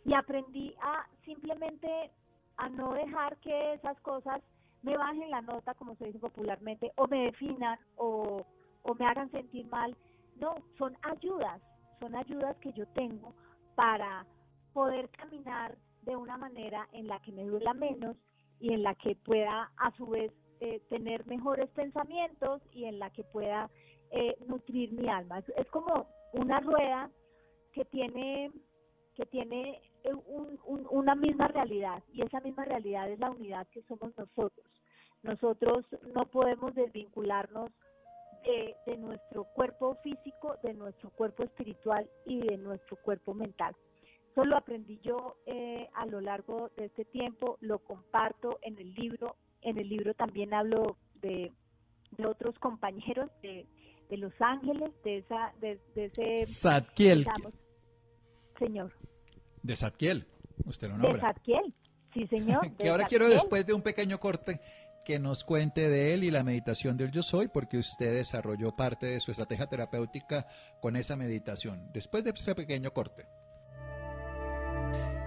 y 0.05 0.13
aprendí 0.13 0.75
a 0.81 1.07
simplemente 1.25 2.11
a 2.57 2.69
no 2.69 2.93
dejar 2.93 3.37
que 3.37 3.73
esas 3.73 3.99
cosas 4.01 4.41
me 4.81 4.97
bajen 4.97 5.29
la 5.29 5.41
nota, 5.41 5.73
como 5.73 5.95
se 5.95 6.05
dice 6.05 6.19
popularmente, 6.19 6.91
o 6.95 7.07
me 7.07 7.25
definan 7.25 7.77
o, 7.97 8.45
o 8.83 8.95
me 8.95 9.05
hagan 9.05 9.29
sentir 9.31 9.65
mal. 9.67 9.95
No, 10.37 10.55
son 10.77 10.97
ayudas, 11.03 11.61
son 11.99 12.15
ayudas 12.15 12.55
que 12.57 12.71
yo 12.73 12.87
tengo 12.87 13.33
para 13.75 14.25
poder 14.73 15.09
caminar 15.09 15.77
de 16.03 16.15
una 16.15 16.37
manera 16.37 16.87
en 16.93 17.07
la 17.07 17.19
que 17.19 17.31
me 17.31 17.43
duela 17.43 17.73
menos 17.73 18.15
y 18.59 18.73
en 18.73 18.83
la 18.83 18.95
que 18.95 19.15
pueda 19.15 19.71
a 19.77 19.91
su 19.95 20.07
vez 20.07 20.31
eh, 20.59 20.81
tener 20.89 21.25
mejores 21.25 21.69
pensamientos 21.71 22.61
y 22.73 22.85
en 22.85 22.99
la 22.99 23.09
que 23.11 23.23
pueda 23.23 23.69
eh, 24.11 24.35
nutrir 24.47 24.91
mi 24.91 25.07
alma. 25.07 25.39
es 25.55 25.67
como 25.67 26.07
una 26.33 26.59
rueda 26.59 27.09
que 27.73 27.85
tiene 27.85 28.51
que 29.15 29.25
tiene 29.25 29.81
eh, 30.03 30.13
una 30.65 31.13
misma 31.15 31.49
realidad 31.49 32.01
y 32.13 32.21
esa 32.21 32.39
misma 32.39 32.63
realidad 32.63 33.09
es 33.09 33.19
la 33.19 33.31
unidad 33.31 33.67
que 33.67 33.81
somos 33.83 34.17
nosotros. 34.17 34.65
Nosotros 35.23 35.85
no 36.13 36.25
podemos 36.25 36.73
desvincularnos 36.73 37.69
de, 38.85 38.97
nuestro 38.97 39.43
cuerpo 39.55 39.95
físico, 40.03 40.55
de 40.63 40.73
nuestro 40.73 41.09
cuerpo 41.09 41.43
espiritual 41.43 42.09
y 42.25 42.39
de 42.39 42.57
nuestro 42.57 42.95
cuerpo 42.97 43.33
mental. 43.33 43.75
Eso 44.31 44.45
lo 44.45 44.57
aprendí 44.57 44.99
yo 45.03 45.37
eh, 45.45 45.89
a 45.95 46.05
lo 46.05 46.21
largo 46.21 46.71
de 46.77 46.85
este 46.85 47.05
tiempo, 47.05 47.57
lo 47.61 47.79
comparto 47.79 48.59
en 48.61 48.77
el 48.77 48.93
libro. 48.93 49.35
En 49.61 49.77
el 49.77 49.89
libro 49.89 50.13
también 50.13 50.53
hablo 50.53 50.97
de, 51.21 51.51
otros 52.25 52.57
compañeros 52.59 53.29
de, 53.41 53.65
Los 54.11 54.33
Ángeles, 54.39 54.91
de 55.03 55.17
esa, 55.17 55.53
de, 55.59 55.79
ese, 55.95 56.45
señor. 58.57 58.93
De 59.63 59.75
Zadkiel, 59.75 60.25
usted 60.65 60.87
lo 60.87 60.97
nombra. 60.97 61.13
De 61.13 61.19
Zadkiel, 61.19 61.73
sí 62.13 62.27
señor. 62.27 62.75
que 62.77 62.89
ahora 62.89 63.05
quiero 63.05 63.27
después 63.27 63.65
de 63.65 63.73
un 63.73 63.81
pequeño 63.81 64.19
corte 64.19 64.59
que 65.03 65.19
nos 65.19 65.43
cuente 65.43 65.89
de 65.89 66.13
él 66.13 66.23
y 66.23 66.31
la 66.31 66.43
meditación 66.43 66.95
del 66.95 67.11
yo 67.11 67.23
soy, 67.23 67.47
porque 67.47 67.77
usted 67.77 68.13
desarrolló 68.13 68.75
parte 68.75 69.07
de 69.07 69.19
su 69.19 69.31
estrategia 69.31 69.67
terapéutica 69.67 70.45
con 70.81 70.95
esa 70.95 71.15
meditación. 71.15 71.91
Después 71.93 72.23
de 72.23 72.29
ese 72.29 72.55
pequeño 72.55 72.93
corte. 72.93 73.27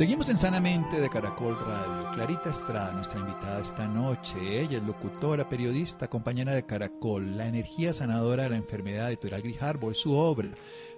Seguimos 0.00 0.30
en 0.30 0.38
Sanamente 0.38 0.98
de 0.98 1.10
Caracol 1.10 1.54
Radio. 1.58 2.10
Clarita 2.14 2.48
Estrada, 2.48 2.90
nuestra 2.94 3.20
invitada 3.20 3.60
esta 3.60 3.86
noche. 3.86 4.38
Ella 4.58 4.78
es 4.78 4.82
locutora, 4.82 5.46
periodista, 5.46 6.08
compañera 6.08 6.54
de 6.54 6.64
Caracol, 6.64 7.36
la 7.36 7.46
energía 7.46 7.92
sanadora 7.92 8.44
de 8.44 8.48
la 8.48 8.56
enfermedad 8.56 9.10
de 9.10 9.18
Tural 9.18 9.42
Grijalbo, 9.42 9.92
su 9.92 10.14
obra. 10.14 10.48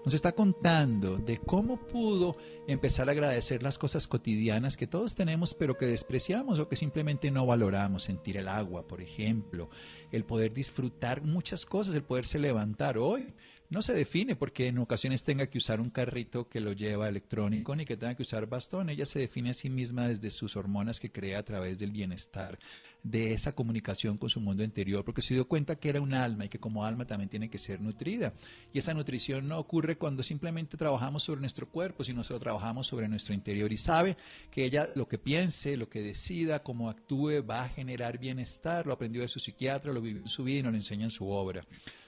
Nos 0.05 0.15
está 0.15 0.31
contando 0.31 1.17
de 1.17 1.39
cómo 1.39 1.79
pudo 1.79 2.37
empezar 2.69 3.09
a 3.09 3.13
agradecer 3.13 3.61
las 3.65 3.77
cosas 3.77 4.07
cotidianas 4.07 4.77
que 4.77 4.87
todos 4.87 5.17
tenemos, 5.17 5.53
pero 5.55 5.77
que 5.77 5.87
despreciamos 5.87 6.61
o 6.61 6.69
que 6.69 6.77
simplemente 6.77 7.33
no 7.33 7.45
valoramos. 7.45 8.05
Sentir 8.05 8.37
el 8.37 8.47
agua, 8.47 8.87
por 8.87 9.01
ejemplo, 9.01 9.69
el 10.13 10.25
poder 10.25 10.53
disfrutar 10.53 11.23
muchas 11.23 11.67
cosas, 11.67 11.97
el 11.97 12.05
poderse 12.05 12.39
levantar 12.39 12.99
hoy 12.99 13.35
no 13.73 13.81
se 13.81 13.95
define 13.95 14.37
porque 14.37 14.67
en 14.67 14.79
ocasiones 14.79 15.25
tenga 15.25 15.47
que 15.47 15.57
usar 15.57 15.81
un 15.81 15.89
carrito 15.89 16.47
que 16.47 16.61
lo 16.61 16.73
lleva 16.73 17.09
electrónico 17.09 17.75
ni 17.75 17.87
que 17.87 17.97
tenga 17.97 18.15
que 18.15 18.23
usar 18.23 18.47
bastón. 18.47 18.91
Ella 18.91 19.07
se 19.07 19.19
define 19.19 19.49
a 19.49 19.55
sí 19.55 19.71
misma 19.71 20.09
desde 20.09 20.31
sus 20.31 20.57
hormonas 20.57 21.01
que 21.01 21.11
crea 21.11 21.39
a 21.39 21.43
través 21.43 21.79
del 21.79 21.91
bienestar, 21.91 22.59
de 23.03 23.33
esa 23.33 23.55
comunicación 23.55 24.19
con 24.19 24.29
su 24.29 24.41
mundo 24.41 24.63
interior, 24.63 25.07
porque 25.07 25.23
se 25.23 25.33
dio 25.33 25.49
cuenta 25.49 25.77
que 25.77 25.89
era 25.89 26.03
un 26.03 26.13
alma 26.13 26.45
y 26.45 26.49
que 26.51 26.61
como 26.61 26.85
alma 26.85 27.07
también 27.07 27.31
tiene 27.31 27.49
que 27.49 27.57
ser 27.57 27.81
nutrida. 27.81 28.35
Y 28.75 28.79
esa 28.79 28.93
nutrición 28.93 29.49
no 29.49 29.59
ocurre 29.59 29.97
cuando 29.97 30.23
simplemente 30.23 30.77
trabajamos 30.77 31.23
sobre 31.23 31.41
nuestro 31.41 31.67
cuerpo, 31.67 32.05
sino 32.05 32.23
solo 32.23 32.41
trabajamos 32.41 32.87
sobre 32.87 33.09
nuestro 33.09 33.33
interior. 33.33 33.73
Y 33.73 33.79
sabe 33.79 34.19
que 34.51 34.67
ella 34.67 34.91
lo 34.95 35.09
que 35.09 35.17
piense, 35.17 35.79
lo 35.79 35.89
que 35.89 36.03
decida, 36.03 36.63
cómo 36.63 36.91
actúe, 36.91 37.43
va 37.43 37.65
a 37.65 37.69
generar 37.71 38.19
bienestar. 38.19 38.87
Lo 38.87 38.93
aprendió 38.93 39.23
de 39.23 39.29
su 39.29 39.41
psiquiatra, 39.41 39.95
lo 39.95 40.03
vivió 40.03 40.21
en 40.21 40.29
su 40.29 40.45
vida 40.45 40.59
y 40.59 40.63
nos 40.63 40.73
lo 40.73 40.79
enseña 40.79 41.05
en 41.05 41.11
su 41.11 41.27
obra 41.31 41.65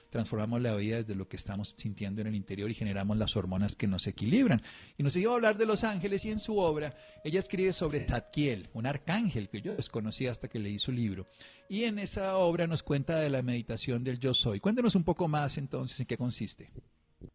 transformamos 0.09 0.61
la 0.61 0.75
vida 0.75 0.97
desde 0.97 1.15
lo 1.15 1.27
que 1.27 1.35
estamos 1.35 1.73
sintiendo 1.77 2.21
en 2.21 2.27
el 2.27 2.35
interior 2.35 2.69
y 2.69 2.73
generamos 2.73 3.17
las 3.17 3.35
hormonas 3.35 3.75
que 3.75 3.87
nos 3.87 4.07
equilibran. 4.07 4.61
Y 4.97 5.03
nos 5.03 5.15
iba 5.15 5.31
a 5.31 5.35
hablar 5.35 5.57
de 5.57 5.65
los 5.65 5.83
ángeles 5.83 6.25
y 6.25 6.31
en 6.31 6.39
su 6.39 6.57
obra 6.57 6.93
ella 7.23 7.39
escribe 7.39 7.73
sobre 7.73 8.05
Zadkiel, 8.05 8.69
un 8.73 8.85
arcángel 8.85 9.49
que 9.49 9.61
yo 9.61 9.75
desconocía 9.75 10.31
hasta 10.31 10.47
que 10.47 10.59
leí 10.59 10.77
su 10.77 10.91
libro. 10.91 11.27
Y 11.69 11.83
en 11.83 11.99
esa 11.99 12.37
obra 12.37 12.67
nos 12.67 12.83
cuenta 12.83 13.17
de 13.17 13.29
la 13.29 13.41
meditación 13.41 14.03
del 14.03 14.19
yo 14.19 14.33
soy. 14.33 14.59
Cuéntenos 14.59 14.95
un 14.95 15.03
poco 15.03 15.27
más 15.27 15.57
entonces 15.57 15.99
en 15.99 16.05
qué 16.05 16.17
consiste. 16.17 16.71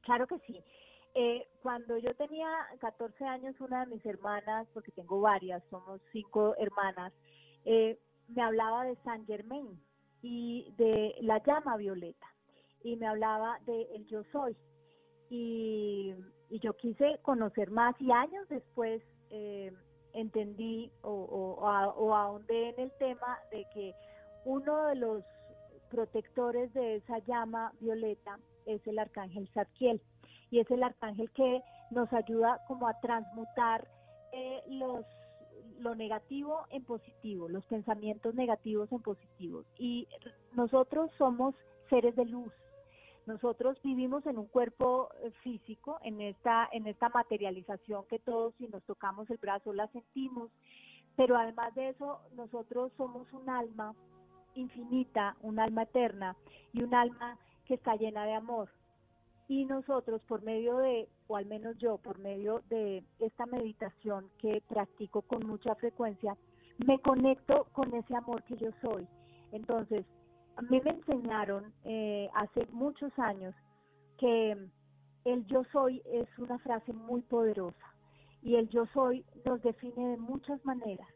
Claro 0.03 0.27
que 0.27 0.39
sí. 0.47 0.61
Eh, 1.15 1.49
cuando 1.63 1.99
yo 1.99 2.15
tenía 2.15 2.49
14 2.81 3.25
años, 3.25 3.57
una 3.61 3.85
de 3.85 3.95
mis 3.95 4.07
hermanas, 4.07 4.69
porque 4.73 4.93
tengo 4.93 5.21
varias, 5.21 5.63
somos 5.69 6.01
cinco 6.13 6.55
hermanas, 6.57 7.13
eh, 7.65 7.99
me 8.29 8.43
hablaba 8.43 8.85
de 8.85 8.97
San 9.03 9.27
Germain 9.27 9.81
y 10.23 10.73
de 10.77 11.17
la 11.21 11.43
llama 11.45 11.77
violeta 11.77 12.27
y 12.83 12.97
me 12.97 13.07
hablaba 13.07 13.59
de 13.67 13.83
el 13.95 14.07
yo 14.07 14.23
soy. 14.33 14.57
Y, 15.29 16.15
yo 16.63 16.77
quise 16.77 17.19
conocer 17.23 17.71
más 17.71 17.95
y 18.01 18.11
años 18.11 18.47
después 18.49 19.01
eh, 19.31 19.73
entendí 20.13 20.91
o, 21.03 21.13
o, 21.13 22.15
ahondé 22.15 22.71
en 22.71 22.81
el 22.81 22.93
tema 22.99 23.39
de 23.53 23.65
que 23.73 23.95
uno 24.45 24.87
de 24.89 24.97
los 24.97 25.23
protectores 25.91 26.73
de 26.75 26.97
esa 26.97 27.19
llama 27.21 27.73
violeta 27.81 28.41
es 28.67 28.85
el 28.89 28.99
arcángel 28.99 29.49
Zadkiel 29.55 30.03
y 30.51 30.59
es 30.59 30.69
el 30.73 30.83
arcángel 30.83 31.31
que 31.31 31.63
nos 31.93 32.13
ayuda 32.13 32.61
como 32.67 32.89
a 32.89 32.99
transmutar 33.01 33.87
eh, 34.33 34.63
los 34.69 35.05
lo 35.81 35.95
negativo 35.95 36.67
en 36.71 36.85
positivo, 36.85 37.49
los 37.49 37.65
pensamientos 37.67 38.35
negativos 38.35 38.93
en 38.93 39.01
positivos. 39.01 39.67
Y 39.79 40.07
nosotros 40.53 41.11
somos 41.19 41.55
seres 41.89 42.15
de 42.17 42.27
luz, 42.27 42.53
nosotros 43.31 43.81
vivimos 43.83 44.27
en 44.27 44.39
un 44.39 44.47
cuerpo 44.47 45.09
eh, 45.23 45.31
físico, 45.43 45.99
en 46.03 46.21
esta, 46.21 46.69
en 46.73 46.87
esta 46.89 47.09
materialización 47.11 48.05
que 48.09 48.19
todos 48.19 48.55
si 48.59 48.67
nos 48.67 48.83
tocamos 48.83 49.31
el 49.31 49.39
brazo 49.39 49.73
la 49.73 49.87
sentimos, 49.89 50.51
pero 51.17 51.37
además 51.37 51.73
de 51.77 51.91
eso 51.91 52.21
nosotros 52.35 52.93
somos 52.97 53.33
un 53.33 53.49
alma 53.49 53.95
infinita, 54.55 55.37
un 55.43 55.61
alma 55.61 55.85
eterna 55.85 56.37
y 56.73 56.83
un 56.83 56.93
alma 56.93 57.39
que 57.67 57.75
está 57.75 57.95
llena 57.95 58.25
de 58.25 58.35
amor. 58.35 58.69
Y 59.47 59.65
nosotros 59.65 60.21
por 60.27 60.43
medio 60.43 60.79
de, 60.79 61.09
o 61.29 61.37
al 61.37 61.47
menos 61.47 61.79
yo, 61.79 61.99
por 61.99 62.19
medio 62.19 62.63
de 62.69 63.05
esta 63.21 63.47
meditación 63.47 64.29
que 64.39 64.61
practico 64.69 65.23
con 65.23 65.47
mucha 65.47 65.77
frecuencia, 65.77 66.37
me 66.79 66.99
conecto 66.99 67.69
con 67.73 67.95
ese 67.95 68.17
amor 68.17 68.43
que 68.45 68.57
yo 68.57 68.71
soy. 68.83 69.07
Entonces, 69.53 70.05
a 70.61 70.63
mí 70.63 70.79
me 70.85 70.91
enseñaron 70.91 71.73
eh, 71.85 72.29
hace 72.35 72.67
muchos 72.67 73.11
años 73.19 73.55
que 74.19 74.55
el 75.25 75.47
yo 75.47 75.65
soy 75.73 76.03
es 76.05 76.29
una 76.39 76.59
frase 76.59 76.93
muy 76.93 77.23
poderosa 77.23 77.95
y 78.43 78.57
el 78.57 78.69
yo 78.69 78.85
soy 78.93 79.25
nos 79.47 79.63
define 79.63 80.11
de 80.11 80.17
muchas 80.19 80.63
maneras. 80.67 81.09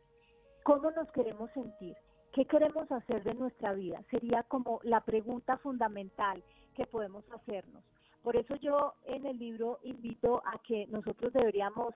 ¿Cómo 0.63 0.91
nos 0.93 1.11
queremos 1.13 1.51
sentir? 1.51 1.95
¿Qué 2.33 2.47
queremos 2.47 2.91
hacer 2.91 3.23
de 3.23 3.35
nuestra 3.35 3.75
vida? 3.75 4.03
Sería 4.11 4.45
como 4.45 4.81
la 4.83 5.03
pregunta 5.03 5.59
fundamental 5.59 6.43
que 6.75 6.87
podemos 6.87 7.25
hacernos. 7.31 7.85
Por 8.23 8.37
eso 8.37 8.55
yo 8.57 8.95
en 9.05 9.27
el 9.27 9.39
libro 9.39 9.79
invito 9.83 10.43
a 10.47 10.59
que 10.67 10.87
nosotros 10.87 11.35
deberíamos 11.35 11.95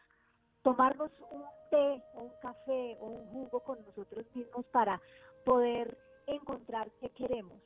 tomarnos 0.62 1.10
un 1.30 1.44
té 1.70 2.02
o 2.14 2.24
un 2.24 2.32
café 2.42 2.98
o 3.00 3.06
un 3.06 3.26
jugo 3.28 3.60
con 3.60 3.82
nosotros 3.86 4.26
mismos 4.34 4.66
para 4.66 5.00
poder 5.46 5.96
encontrar 6.28 6.90
qué 7.00 7.10
queremos, 7.10 7.60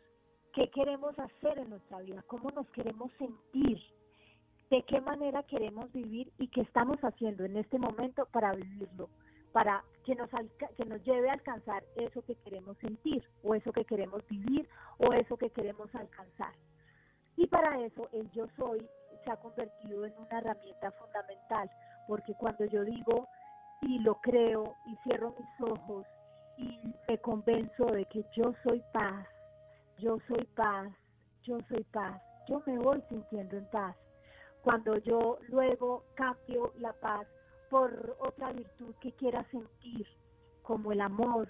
qué 0.53 0.71
queremos 0.71 1.19
hacer 1.19 1.59
en 1.59 1.71
nuestra 1.71 2.01
vida, 2.01 2.23
cómo 2.27 2.51
nos 2.51 2.69
queremos 2.71 3.11
sentir, 3.19 3.81
de 4.71 4.83
qué 4.85 5.01
manera 5.01 5.43
queremos 5.43 5.93
vivir 5.93 6.33
y 6.39 6.49
qué 6.49 6.63
estamos 6.63 6.99
haciendo 7.01 7.45
en 7.45 7.57
este 7.57 7.79
momento 7.79 8.27
para 8.27 8.53
vivirlo, 8.53 9.11
para 9.53 9.85
que 10.05 10.15
nos, 10.15 10.31
que 10.77 10.85
nos 10.87 11.03
lleve 11.05 11.29
a 11.29 11.35
alcanzar 11.35 11.85
eso 11.97 12.23
que 12.23 12.37
queremos 12.37 12.79
sentir 12.79 13.23
o 13.43 13.55
eso 13.55 13.71
que 13.73 13.85
queremos 13.85 14.27
vivir 14.29 14.67
o 14.99 15.13
eso 15.13 15.37
que 15.37 15.51
queremos 15.51 15.95
alcanzar. 15.95 16.55
Y 17.37 17.47
para 17.47 17.85
eso 17.85 18.09
el 18.13 18.31
yo 18.33 18.47
soy 18.57 18.87
se 19.25 19.31
ha 19.31 19.37
convertido 19.37 20.07
en 20.07 20.15
una 20.19 20.39
herramienta 20.39 20.91
fundamental, 20.93 21.71
porque 22.09 22.35
cuando 22.35 22.65
yo 22.65 22.85
digo 22.85 23.29
y 23.83 23.99
lo 23.99 24.15
creo 24.21 24.77
y 24.87 24.97
cierro 25.05 25.35
mis 25.39 25.71
ojos 25.71 26.07
y 26.63 26.95
me 27.09 27.19
convenzo 27.19 27.87
de 27.87 28.05
que 28.07 28.25
yo 28.37 28.55
soy 28.63 28.83
paz, 28.93 29.27
yo 29.99 30.19
soy 30.29 30.45
paz, 30.55 30.93
yo 31.43 31.59
soy 31.69 31.85
paz, 31.85 32.23
yo 32.49 32.63
me 32.67 32.79
voy 32.79 33.03
sintiendo 33.09 33.57
en 33.57 33.67
paz. 33.71 33.97
Cuando 34.63 34.97
yo 34.99 35.39
luego 35.49 36.05
cambio 36.15 36.73
la 36.79 36.93
paz 36.95 37.27
por 37.69 38.17
otra 38.21 38.53
virtud 38.53 38.95
que 39.01 39.13
quiera 39.13 39.45
sentir, 39.51 40.07
como 40.63 40.93
el 40.93 41.01
amor, 41.01 41.49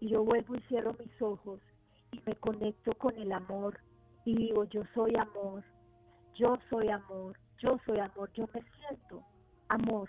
y 0.00 0.08
yo 0.10 0.24
vuelvo 0.24 0.54
y 0.54 0.60
cierro 0.62 0.94
mis 0.98 1.20
ojos 1.20 1.60
y 2.12 2.20
me 2.24 2.36
conecto 2.36 2.92
con 2.98 3.16
el 3.16 3.32
amor 3.32 3.78
y 4.24 4.36
digo, 4.36 4.64
yo 4.64 4.82
soy 4.94 5.16
amor, 5.16 5.64
yo 6.34 6.56
soy 6.70 6.88
amor, 6.88 7.36
yo 7.58 7.78
soy 7.84 7.98
amor, 7.98 8.30
yo 8.34 8.46
me 8.54 8.62
siento 8.62 9.24
amor 9.68 10.08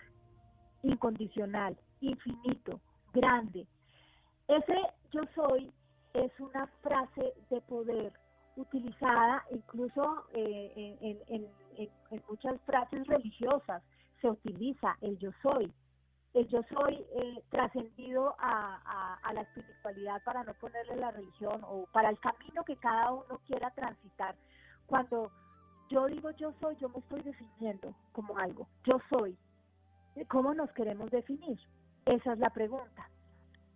incondicional, 0.82 1.76
infinito, 2.00 2.80
grande, 3.12 3.66
ese 4.48 4.74
yo 5.12 5.22
soy 5.34 5.72
es 6.14 6.32
una 6.40 6.66
frase 6.82 7.34
de 7.50 7.60
poder 7.62 8.12
utilizada 8.56 9.44
incluso 9.50 10.24
eh, 10.32 10.96
en, 11.30 11.48
muchas 12.28 12.60
frases 12.62 13.06
religiosas. 13.06 13.82
Se 14.20 14.28
utiliza 14.28 14.96
el 15.02 15.18
yo 15.18 15.30
soy. 15.42 15.72
El 16.32 16.48
yo 16.48 16.62
soy 16.64 16.94
eh, 16.94 17.42
trascendido 17.50 18.34
a, 18.38 19.18
a, 19.22 19.32
la 19.32 19.42
espiritualidad 19.42 20.22
para 20.24 20.42
no 20.44 20.54
ponerle 20.54 20.96
la 20.96 21.10
religión 21.10 21.60
o 21.64 21.86
para 21.92 22.10
el 22.10 22.18
camino 22.20 22.64
que 22.64 22.76
cada 22.76 23.12
uno 23.12 23.40
quiera 23.46 23.70
transitar. 23.70 24.36
Cuando 24.86 25.30
yo 25.88 26.06
digo 26.06 26.30
yo 26.32 26.52
soy, 26.60 26.76
yo 26.76 26.88
me 26.88 26.98
estoy 26.98 27.22
definiendo 27.22 27.94
como 28.12 28.38
algo. 28.38 28.68
Yo 28.84 28.98
soy. 29.10 29.36
¿Cómo 30.28 30.54
nos 30.54 30.70
queremos 30.72 31.10
definir? 31.10 31.58
Esa 32.06 32.32
es 32.32 32.38
la 32.38 32.50
pregunta. 32.50 33.08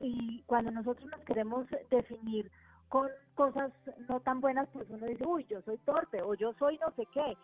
Y 0.00 0.42
cuando 0.44 0.70
nosotros 0.70 1.08
nos 1.10 1.20
queremos 1.24 1.66
definir 1.90 2.50
con 2.88 3.08
cosas 3.34 3.72
no 4.08 4.20
tan 4.20 4.40
buenas, 4.40 4.68
pues 4.72 4.88
uno 4.90 5.06
dice, 5.06 5.24
uy, 5.26 5.46
yo 5.48 5.62
soy 5.62 5.78
torpe 5.78 6.22
o 6.22 6.34
yo 6.34 6.52
soy 6.54 6.78
no 6.78 6.90
sé 6.96 7.06
qué. 7.12 7.36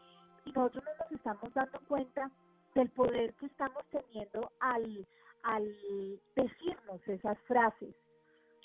Y 0.45 0.53
nosotros 0.53 0.85
no 0.85 0.91
nos 1.05 1.13
estamos 1.13 1.55
dando 1.55 1.79
cuenta 1.87 2.31
del 2.75 2.91
poder 2.91 3.35
que 3.35 3.47
estamos 3.47 3.85
teniendo 3.91 4.51
al, 4.61 5.07
al 5.43 5.65
decirnos 6.35 7.07
esas 7.07 7.39
frases. 7.43 7.95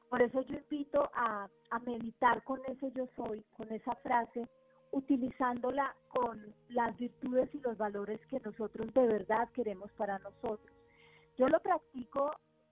Por 0.10 0.21
eso 0.21 0.41
yo 0.41 0.56
invito 0.56 1.10
a, 1.13 1.47
a 1.69 1.80
meditar 1.80 2.43
con 2.43 2.60
ese 2.65 2.91
yo 2.93 3.08
soy, 3.15 3.43
con 3.56 3.71
esa 3.71 3.95
frase, 3.95 4.47
utilizándola 4.91 5.95
con 6.10 6.54
las 6.69 6.97
virtudes 6.97 7.54
y 7.56 7.60
los 7.60 7.77
valores 7.77 8.19
que 8.27 8.39
nosotros 8.39 8.93
de 8.93 9.08
verdad 9.08 9.49
queremos 9.54 9.91
para 9.93 10.19
nosotros. 10.19 10.75
Yo 11.38 11.47
lo 11.47 11.60
practico 11.62 12.32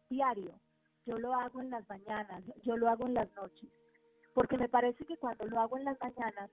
diario, 0.10 0.52
yo 1.06 1.18
lo 1.18 1.34
hago 1.34 1.62
en 1.62 1.70
las 1.70 1.88
mañanas, 1.90 2.44
yo 2.64 2.78
lo 2.78 2.90
hago 2.90 3.06
en 3.06 3.16
las 3.16 3.34
noches, 3.36 3.70
porque 4.34 4.58
me 4.58 4.70
parece 4.70 5.06
que 5.06 5.18
cuando 5.18 5.46
lo 5.46 5.60
hago 5.60 5.78
en 5.78 5.86
las 5.86 6.00
mañanas 6.00 6.50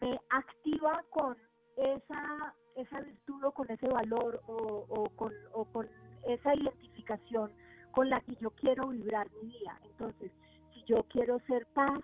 me 0.00 0.20
activa 0.30 1.04
con 1.10 1.36
esa, 1.76 2.54
esa 2.76 3.00
virtud 3.00 3.44
o 3.44 3.52
con 3.52 3.70
ese 3.70 3.88
valor 3.88 4.42
o, 4.46 4.86
o, 4.88 5.08
con, 5.16 5.32
o 5.52 5.64
con 5.66 5.88
esa 6.24 6.54
identificación 6.54 7.52
con 7.92 8.10
la 8.10 8.20
que 8.20 8.36
yo 8.36 8.50
quiero 8.50 8.88
vibrar 8.88 9.30
mi 9.42 9.52
día. 9.58 9.78
Entonces, 9.84 10.30
si 10.74 10.84
yo 10.84 11.02
quiero 11.04 11.38
ser 11.46 11.66
paz, 11.72 12.00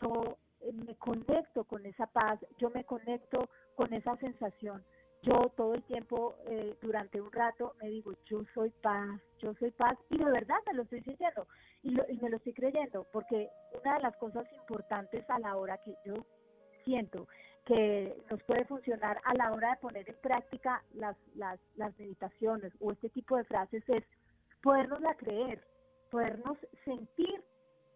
yo 0.00 0.38
eh, 0.60 0.72
me 0.72 0.94
conecto 0.96 1.64
con 1.64 1.84
esa 1.86 2.06
paz, 2.06 2.38
yo 2.58 2.70
me 2.70 2.84
conecto 2.84 3.48
con 3.76 3.92
esa 3.92 4.16
sensación. 4.18 4.84
Yo 5.22 5.52
todo 5.56 5.74
el 5.74 5.82
tiempo, 5.84 6.36
eh, 6.46 6.76
durante 6.80 7.20
un 7.20 7.32
rato, 7.32 7.74
me 7.82 7.88
digo, 7.88 8.12
yo 8.26 8.42
soy 8.54 8.70
paz, 8.82 9.20
yo 9.40 9.52
soy 9.54 9.70
paz, 9.72 9.98
y 10.10 10.18
de 10.18 10.24
verdad 10.24 10.56
me 10.66 10.74
lo 10.74 10.82
estoy 10.82 11.00
diciendo 11.00 11.46
y, 11.82 11.90
y 11.90 12.18
me 12.18 12.30
lo 12.30 12.36
estoy 12.36 12.52
creyendo, 12.52 13.04
porque 13.12 13.50
una 13.82 13.96
de 13.96 14.02
las 14.02 14.16
cosas 14.16 14.46
importantes 14.52 15.28
a 15.28 15.38
la 15.40 15.56
hora 15.56 15.78
que 15.78 15.94
yo 16.04 16.24
siento 16.84 17.26
que 17.68 18.16
nos 18.30 18.42
puede 18.44 18.64
funcionar 18.64 19.20
a 19.24 19.34
la 19.34 19.52
hora 19.52 19.70
de 19.70 19.76
poner 19.76 20.08
en 20.08 20.16
práctica 20.22 20.82
las, 20.94 21.16
las, 21.34 21.60
las 21.76 21.96
meditaciones 21.98 22.72
o 22.80 22.92
este 22.92 23.10
tipo 23.10 23.36
de 23.36 23.44
frases 23.44 23.82
es 23.88 24.02
podernosla 24.62 25.14
creer, 25.16 25.62
podernos 26.10 26.56
sentir 26.86 27.44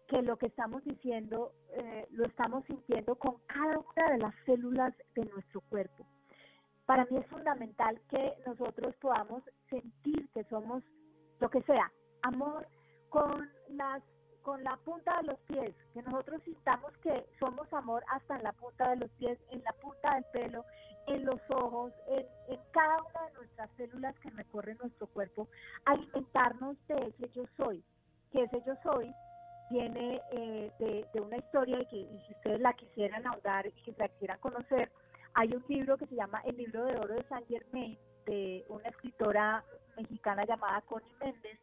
que 0.07 0.21
lo 0.21 0.37
que 0.37 0.45
estamos 0.45 0.83
diciendo 0.83 1.53
eh, 1.71 2.05
lo 2.11 2.25
estamos 2.25 2.63
sintiendo 2.65 3.15
con 3.15 3.37
cada 3.47 3.79
una 3.79 4.11
de 4.11 4.17
las 4.19 4.35
células 4.45 4.93
de 5.15 5.25
nuestro 5.25 5.61
cuerpo. 5.61 6.05
Para 6.85 7.05
mí 7.05 7.17
es 7.17 7.25
fundamental 7.27 7.99
que 8.09 8.33
nosotros 8.45 8.95
podamos 8.97 9.43
sentir 9.69 10.29
que 10.33 10.43
somos 10.45 10.83
lo 11.39 11.49
que 11.49 11.61
sea, 11.63 11.91
amor 12.21 12.67
con 13.09 13.49
las 13.69 14.01
con 14.43 14.61
la 14.61 14.75
punta 14.77 15.21
de 15.21 15.27
los 15.27 15.39
pies, 15.41 15.73
que 15.93 16.01
nosotros 16.01 16.41
sintamos 16.43 16.91
que 16.97 17.25
somos 17.39 17.71
amor 17.71 18.03
hasta 18.11 18.35
en 18.35 18.43
la 18.43 18.51
punta 18.51 18.89
de 18.89 18.97
los 18.97 19.09
pies, 19.11 19.39
en 19.51 19.63
la 19.63 19.71
punta 19.81 20.15
del 20.15 20.25
pelo, 20.33 20.65
en 21.07 21.25
los 21.25 21.39
ojos, 21.49 21.93
en, 22.07 22.59
cada 22.71 23.01
una 23.03 23.27
de 23.27 23.33
nuestras 23.35 23.69
células 23.77 24.19
que 24.19 24.29
recorren 24.31 24.77
nuestro 24.79 25.07
cuerpo, 25.07 25.47
alimentarnos 25.85 26.75
de 26.87 27.07
ese 27.07 27.29
yo 27.33 27.45
soy, 27.55 27.83
que 28.31 28.43
ese 28.43 28.61
yo 28.65 28.73
soy 28.83 29.13
viene 29.69 30.21
eh, 30.31 30.71
de, 31.13 31.21
una 31.21 31.37
historia 31.37 31.79
y 31.81 31.85
que 31.85 32.23
si 32.27 32.33
ustedes 32.33 32.59
la 32.59 32.73
quisieran 32.73 33.25
ahondar 33.25 33.65
y 33.67 33.71
que 33.71 33.95
la 33.97 34.09
quisieran 34.09 34.39
conocer, 34.39 34.91
hay 35.35 35.53
un 35.53 35.63
libro 35.67 35.97
que 35.97 36.07
se 36.07 36.15
llama 36.15 36.41
El 36.45 36.57
libro 36.57 36.85
de 36.85 36.97
oro 36.97 37.15
de 37.15 37.23
San 37.27 37.45
Germain, 37.47 37.97
de 38.25 38.65
una 38.69 38.89
escritora 38.89 39.63
mexicana 39.97 40.45
llamada 40.45 40.81
Connie 40.81 41.15
Méndez, 41.19 41.59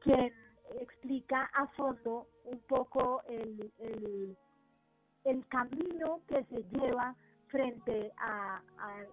quien 0.00 0.32
explica 0.80 1.50
a 1.54 1.66
fondo 1.68 2.26
un 2.44 2.58
poco 2.60 3.22
el, 3.28 3.72
el, 5.24 5.46
camino 5.48 6.20
que 6.28 6.44
se 6.44 6.62
lleva 6.70 7.14
frente 7.48 8.10
a, 8.16 8.62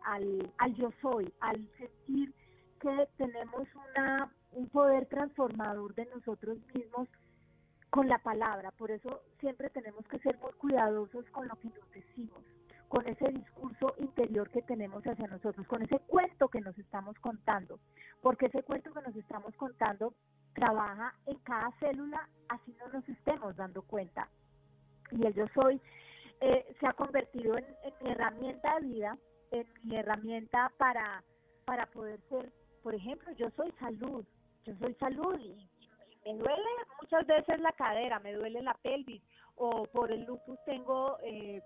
al, 0.06 0.54
al 0.58 0.76
yo 0.76 0.92
soy, 1.02 1.32
al 1.42 1.68
sentir 1.78 2.34
que 2.80 3.10
tenemos 3.18 3.68
una, 3.76 4.32
un 4.54 4.70
poder 4.70 5.06
transformador 5.08 5.94
de 5.96 6.06
nosotros 6.06 6.58
mismos 6.74 7.10
con 7.90 8.08
la 8.08 8.20
palabra. 8.20 8.72
Por 8.72 8.92
eso 8.92 9.22
siempre 9.40 9.70
tenemos 9.70 10.08
que 10.08 10.20
ser 10.20 10.38
muy 10.38 10.54
cuidadosos 10.54 11.26
con 11.32 11.48
lo 11.48 11.56
que 11.58 11.68
nos 11.68 11.92
decimos, 11.92 12.44
con 12.90 13.08
ese 13.08 13.30
discurso 13.30 13.94
interior 14.00 14.50
que 14.50 14.64
tenemos 14.64 15.06
hacia 15.06 15.28
nosotros, 15.28 15.66
con 15.68 15.82
ese 15.84 16.00
cuento 16.00 16.50
que 16.50 16.60
nos 16.60 16.78
estamos 16.78 17.18
contando, 17.20 17.80
porque 18.22 18.48
ese 18.48 18.64
cuento 18.64 18.92
que 18.94 19.02
nos 19.02 19.16
estamos 19.16 19.56
contando 19.56 20.14
trabaja 20.54 21.14
en 21.28 21.38
cada 21.40 21.72
célula, 21.80 22.28
así 22.50 22.76
no 22.80 22.90
nos 22.92 23.08
estemos 23.08 23.56
dando 23.56 23.84
cuenta. 23.84 24.28
Y 25.12 25.24
el 25.24 25.34
yo 25.36 25.46
soy 25.54 25.80
eh, 26.42 26.76
se 26.80 26.88
ha 26.88 26.94
convertido 26.94 27.58
en, 27.58 27.66
mi 28.02 28.12
herramienta 28.12 28.80
de 28.80 28.88
vida, 28.88 29.18
en 29.52 29.68
mi 29.84 29.96
herramienta 29.96 30.72
para, 30.78 31.24
para 31.66 31.86
poder 31.88 32.20
ser, 32.30 32.52
por 32.82 32.96
ejemplo, 32.96 33.32
yo 33.34 33.50
soy 33.52 33.72
salud, 33.74 34.26
yo 34.66 34.74
soy 34.78 34.94
salud 34.96 35.38
y, 35.40 35.70
me 36.26 36.38
duele 36.38 36.70
muchas 37.02 37.26
veces 37.26 37.60
la 37.62 37.72
cadera, 37.72 38.20
me 38.20 38.34
duele 38.34 38.62
la 38.62 38.74
pelvis, 38.76 39.22
o 39.56 39.86
por 39.86 40.12
el 40.12 40.26
lupus 40.26 40.60
tengo, 40.66 41.18
eh, 41.24 41.62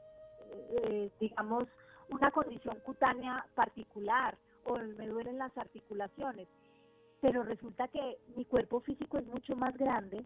eh, 0.54 1.12
digamos, 1.20 1.66
una 2.10 2.32
condición 2.32 2.78
cutánea 2.86 3.46
particular, 3.56 4.38
o 4.66 4.78
me 4.78 5.08
duelen 5.08 5.38
las 5.38 5.58
articulaciones 5.58 6.48
pero 7.24 7.42
resulta 7.42 7.88
que 7.88 8.18
mi 8.36 8.44
cuerpo 8.44 8.82
físico 8.82 9.18
es 9.18 9.26
mucho 9.28 9.56
más 9.56 9.78
grande, 9.78 10.26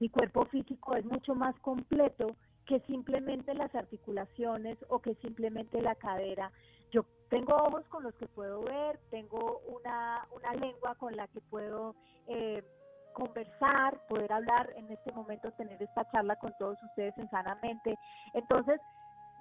mi 0.00 0.08
cuerpo 0.08 0.46
físico 0.46 0.96
es 0.96 1.04
mucho 1.04 1.34
más 1.34 1.54
completo 1.60 2.36
que 2.64 2.80
simplemente 2.86 3.52
las 3.52 3.74
articulaciones 3.74 4.78
o 4.88 4.98
que 5.00 5.14
simplemente 5.16 5.82
la 5.82 5.94
cadera. 5.94 6.50
Yo 6.90 7.04
tengo 7.28 7.54
ojos 7.54 7.84
con 7.90 8.02
los 8.02 8.14
que 8.14 8.26
puedo 8.28 8.62
ver, 8.62 8.98
tengo 9.10 9.60
una, 9.68 10.26
una 10.34 10.54
lengua 10.54 10.94
con 10.94 11.14
la 11.14 11.28
que 11.28 11.42
puedo 11.42 11.94
eh, 12.28 12.64
conversar, 13.12 14.06
poder 14.08 14.32
hablar 14.32 14.72
en 14.74 14.90
este 14.90 15.12
momento, 15.12 15.52
tener 15.52 15.82
esta 15.82 16.10
charla 16.10 16.36
con 16.36 16.54
todos 16.58 16.82
ustedes 16.82 17.12
en 17.18 17.28
sanamente. 17.28 17.94
Entonces, 18.32 18.80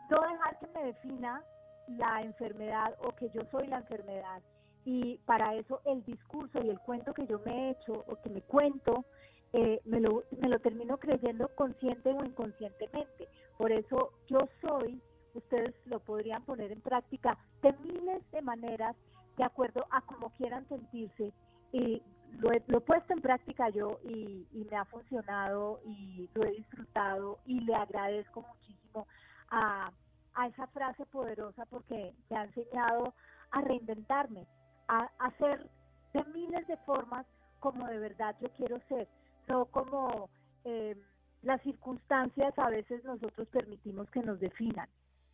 no 0.09 0.21
dejar 0.21 0.59
que 0.59 0.67
me 0.67 0.85
defina 0.85 1.43
la 1.87 2.21
enfermedad 2.21 2.95
o 2.99 3.15
que 3.15 3.29
yo 3.29 3.41
soy 3.51 3.67
la 3.67 3.77
enfermedad, 3.77 4.41
y 4.89 5.17
para 5.25 5.53
eso 5.55 5.81
el 5.83 6.01
discurso 6.05 6.63
y 6.63 6.69
el 6.69 6.79
cuento 6.79 7.13
que 7.13 7.27
yo 7.27 7.39
me 7.45 7.51
he 7.51 7.71
hecho 7.71 8.05
o 8.07 8.15
que 8.21 8.29
me 8.29 8.41
cuento, 8.41 9.03
eh, 9.51 9.81
me, 9.83 9.99
lo, 9.99 10.23
me 10.39 10.47
lo 10.47 10.59
termino 10.59 10.97
creyendo 10.97 11.49
consciente 11.55 12.09
o 12.13 12.23
inconscientemente. 12.23 13.27
Por 13.57 13.73
eso 13.73 14.13
yo 14.29 14.47
soy, 14.61 15.01
ustedes 15.33 15.75
lo 15.87 15.99
podrían 15.99 16.45
poner 16.45 16.71
en 16.71 16.79
práctica 16.79 17.37
de 17.61 17.73
miles 17.83 18.31
de 18.31 18.41
maneras 18.41 18.95
de 19.35 19.43
acuerdo 19.43 19.85
a 19.91 19.99
cómo 20.01 20.29
quieran 20.37 20.65
sentirse. 20.69 21.33
Y 21.73 22.01
lo 22.39 22.53
he, 22.53 22.63
lo 22.67 22.79
puesto 22.79 23.11
en 23.11 23.21
práctica 23.21 23.67
yo 23.67 23.99
y, 24.05 24.47
y 24.53 24.67
me 24.71 24.77
ha 24.77 24.85
funcionado 24.85 25.81
y 25.85 26.29
lo 26.33 26.45
he 26.45 26.51
disfrutado 26.51 27.39
y 27.45 27.59
le 27.59 27.75
agradezco 27.75 28.41
muchísimo 28.41 29.05
a, 29.49 29.91
a 30.33 30.47
esa 30.47 30.67
frase 30.67 31.05
poderosa 31.07 31.65
porque 31.65 32.13
me 32.29 32.37
ha 32.37 32.43
enseñado 32.43 33.13
a 33.51 33.61
reinventarme 33.61 34.47
a 34.87 35.09
hacer 35.19 35.69
de 36.13 36.23
miles 36.25 36.65
de 36.67 36.77
formas 36.77 37.25
como 37.59 37.87
de 37.87 37.99
verdad 37.99 38.35
yo 38.39 38.49
quiero 38.53 38.79
ser, 38.87 39.07
no 39.47 39.65
como 39.65 40.29
eh, 40.63 40.95
las 41.41 41.61
circunstancias 41.61 42.53
a 42.57 42.69
veces 42.69 43.03
nosotros 43.03 43.47
permitimos 43.49 44.09
que 44.11 44.21
nos 44.21 44.39
definan. 44.39 44.89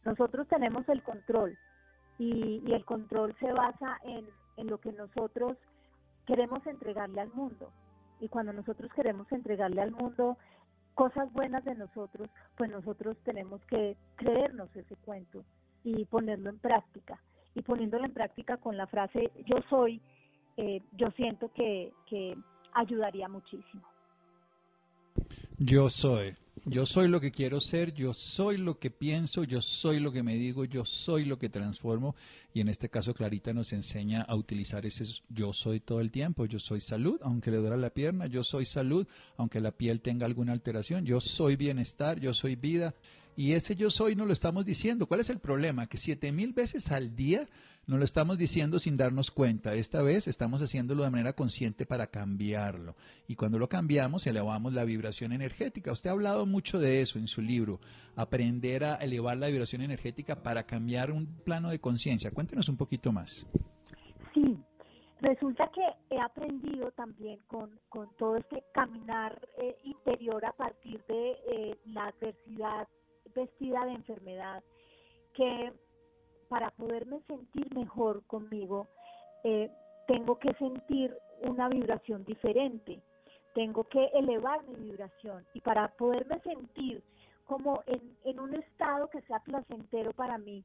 Nosotros 0.05 0.47
tenemos 0.47 0.87
el 0.89 1.01
control 1.03 1.57
y, 2.17 2.61
y 2.65 2.73
el 2.73 2.85
control 2.85 3.35
se 3.39 3.51
basa 3.51 3.97
en, 4.03 4.27
en 4.57 4.67
lo 4.67 4.79
que 4.79 4.91
nosotros 4.91 5.57
queremos 6.25 6.65
entregarle 6.67 7.21
al 7.21 7.33
mundo. 7.33 7.71
Y 8.19 8.29
cuando 8.29 8.53
nosotros 8.53 8.91
queremos 8.93 9.31
entregarle 9.31 9.81
al 9.81 9.91
mundo 9.91 10.37
cosas 10.93 11.31
buenas 11.33 11.63
de 11.65 11.75
nosotros, 11.75 12.29
pues 12.55 12.69
nosotros 12.69 13.17
tenemos 13.23 13.61
que 13.65 13.97
creernos 14.15 14.75
ese 14.75 14.95
cuento 14.97 15.43
y 15.83 16.05
ponerlo 16.05 16.49
en 16.49 16.59
práctica 16.59 17.19
y 17.55 17.61
poniéndolo 17.61 18.05
en 18.05 18.13
práctica 18.13 18.57
con 18.57 18.77
la 18.77 18.87
frase 18.87 19.31
yo 19.45 19.57
soy, 19.69 20.01
eh, 20.57 20.81
yo 20.93 21.11
siento 21.11 21.51
que, 21.53 21.93
que 22.07 22.37
ayudaría 22.73 23.27
muchísimo. 23.27 23.83
Yo 25.57 25.89
soy. 25.89 26.35
Yo 26.65 26.85
soy 26.85 27.07
lo 27.07 27.19
que 27.19 27.31
quiero 27.31 27.59
ser, 27.59 27.93
yo 27.93 28.13
soy 28.13 28.57
lo 28.57 28.79
que 28.79 28.91
pienso, 28.91 29.43
yo 29.43 29.59
soy 29.59 29.99
lo 29.99 30.11
que 30.11 30.23
me 30.23 30.35
digo, 30.35 30.65
yo 30.65 30.85
soy 30.85 31.25
lo 31.25 31.37
que 31.37 31.49
transformo. 31.49 32.15
Y 32.53 32.61
en 32.61 32.69
este 32.69 32.89
caso 32.89 33.13
Clarita 33.13 33.51
nos 33.53 33.73
enseña 33.73 34.21
a 34.21 34.35
utilizar 34.35 34.85
ese 34.85 35.03
yo 35.29 35.51
soy 35.51 35.79
todo 35.79 35.99
el 35.99 36.11
tiempo. 36.11 36.45
Yo 36.45 36.59
soy 36.59 36.79
salud, 36.79 37.19
aunque 37.23 37.51
le 37.51 37.57
duela 37.57 37.75
la 37.75 37.89
pierna, 37.89 38.27
yo 38.27 38.43
soy 38.43 38.65
salud, 38.65 39.07
aunque 39.35 39.59
la 39.59 39.71
piel 39.71 39.99
tenga 40.01 40.25
alguna 40.25 40.53
alteración, 40.53 41.05
yo 41.05 41.19
soy 41.19 41.55
bienestar, 41.55 42.19
yo 42.19 42.33
soy 42.33 42.55
vida. 42.55 42.93
Y 43.35 43.53
ese 43.53 43.75
yo 43.75 43.89
soy 43.89 44.15
no 44.15 44.25
lo 44.25 44.33
estamos 44.33 44.63
diciendo. 44.63 45.07
¿Cuál 45.07 45.21
es 45.21 45.29
el 45.29 45.39
problema? 45.39 45.87
Que 45.87 45.97
siete 45.97 46.31
mil 46.31 46.53
veces 46.53 46.91
al 46.91 47.15
día 47.15 47.49
no 47.85 47.97
lo 47.97 48.05
estamos 48.05 48.37
diciendo 48.37 48.79
sin 48.79 48.95
darnos 48.95 49.31
cuenta. 49.31 49.73
Esta 49.73 50.01
vez 50.01 50.27
estamos 50.27 50.61
haciéndolo 50.61 51.03
de 51.03 51.11
manera 51.11 51.33
consciente 51.33 51.85
para 51.85 52.07
cambiarlo. 52.07 52.95
Y 53.27 53.35
cuando 53.35 53.59
lo 53.59 53.67
cambiamos, 53.67 54.25
elevamos 54.25 54.73
la 54.73 54.85
vibración 54.85 55.33
energética. 55.33 55.91
Usted 55.91 56.09
ha 56.09 56.13
hablado 56.13 56.45
mucho 56.45 56.79
de 56.79 57.01
eso 57.01 57.19
en 57.19 57.27
su 57.27 57.41
libro, 57.41 57.79
aprender 58.15 58.85
a 58.85 58.95
elevar 58.95 59.37
la 59.37 59.47
vibración 59.47 59.81
energética 59.81 60.41
para 60.41 60.63
cambiar 60.63 61.11
un 61.11 61.25
plano 61.43 61.69
de 61.69 61.79
conciencia. 61.79 62.31
Cuéntenos 62.31 62.69
un 62.69 62.77
poquito 62.77 63.11
más. 63.11 63.45
Sí, 64.33 64.57
resulta 65.19 65.69
que 65.73 66.15
he 66.15 66.19
aprendido 66.19 66.89
también 66.91 67.39
con, 67.47 67.69
todo 68.17 68.37
este 68.37 68.63
caminar 68.73 69.39
eh, 69.57 69.75
interior 69.83 70.43
a 70.45 70.53
partir 70.53 71.03
de 71.07 71.31
eh, 71.31 71.77
la 71.87 72.07
adversidad 72.07 72.87
vestida 73.35 73.85
de 73.85 73.93
enfermedad, 73.93 74.63
que 75.33 75.73
para 76.43 76.71
poderme 76.71 77.21
sentir 77.27 77.73
mejor 77.75 78.25
conmigo, 78.27 78.87
eh, 79.43 79.69
tengo 80.07 80.37
que 80.37 80.53
sentir 80.55 81.15
una 81.41 81.69
vibración 81.69 82.23
diferente, 82.25 83.01
tengo 83.53 83.83
que 83.85 84.05
elevar 84.13 84.63
mi 84.67 84.75
vibración 84.75 85.45
y 85.53 85.61
para 85.61 85.87
poderme 85.89 86.39
sentir 86.41 87.03
como 87.45 87.83
en, 87.85 88.39
un 88.39 88.55
estado 88.55 89.09
que 89.09 89.21
sea 89.23 89.39
placentero 89.39 90.11
para 90.13 90.37
mí, 90.37 90.63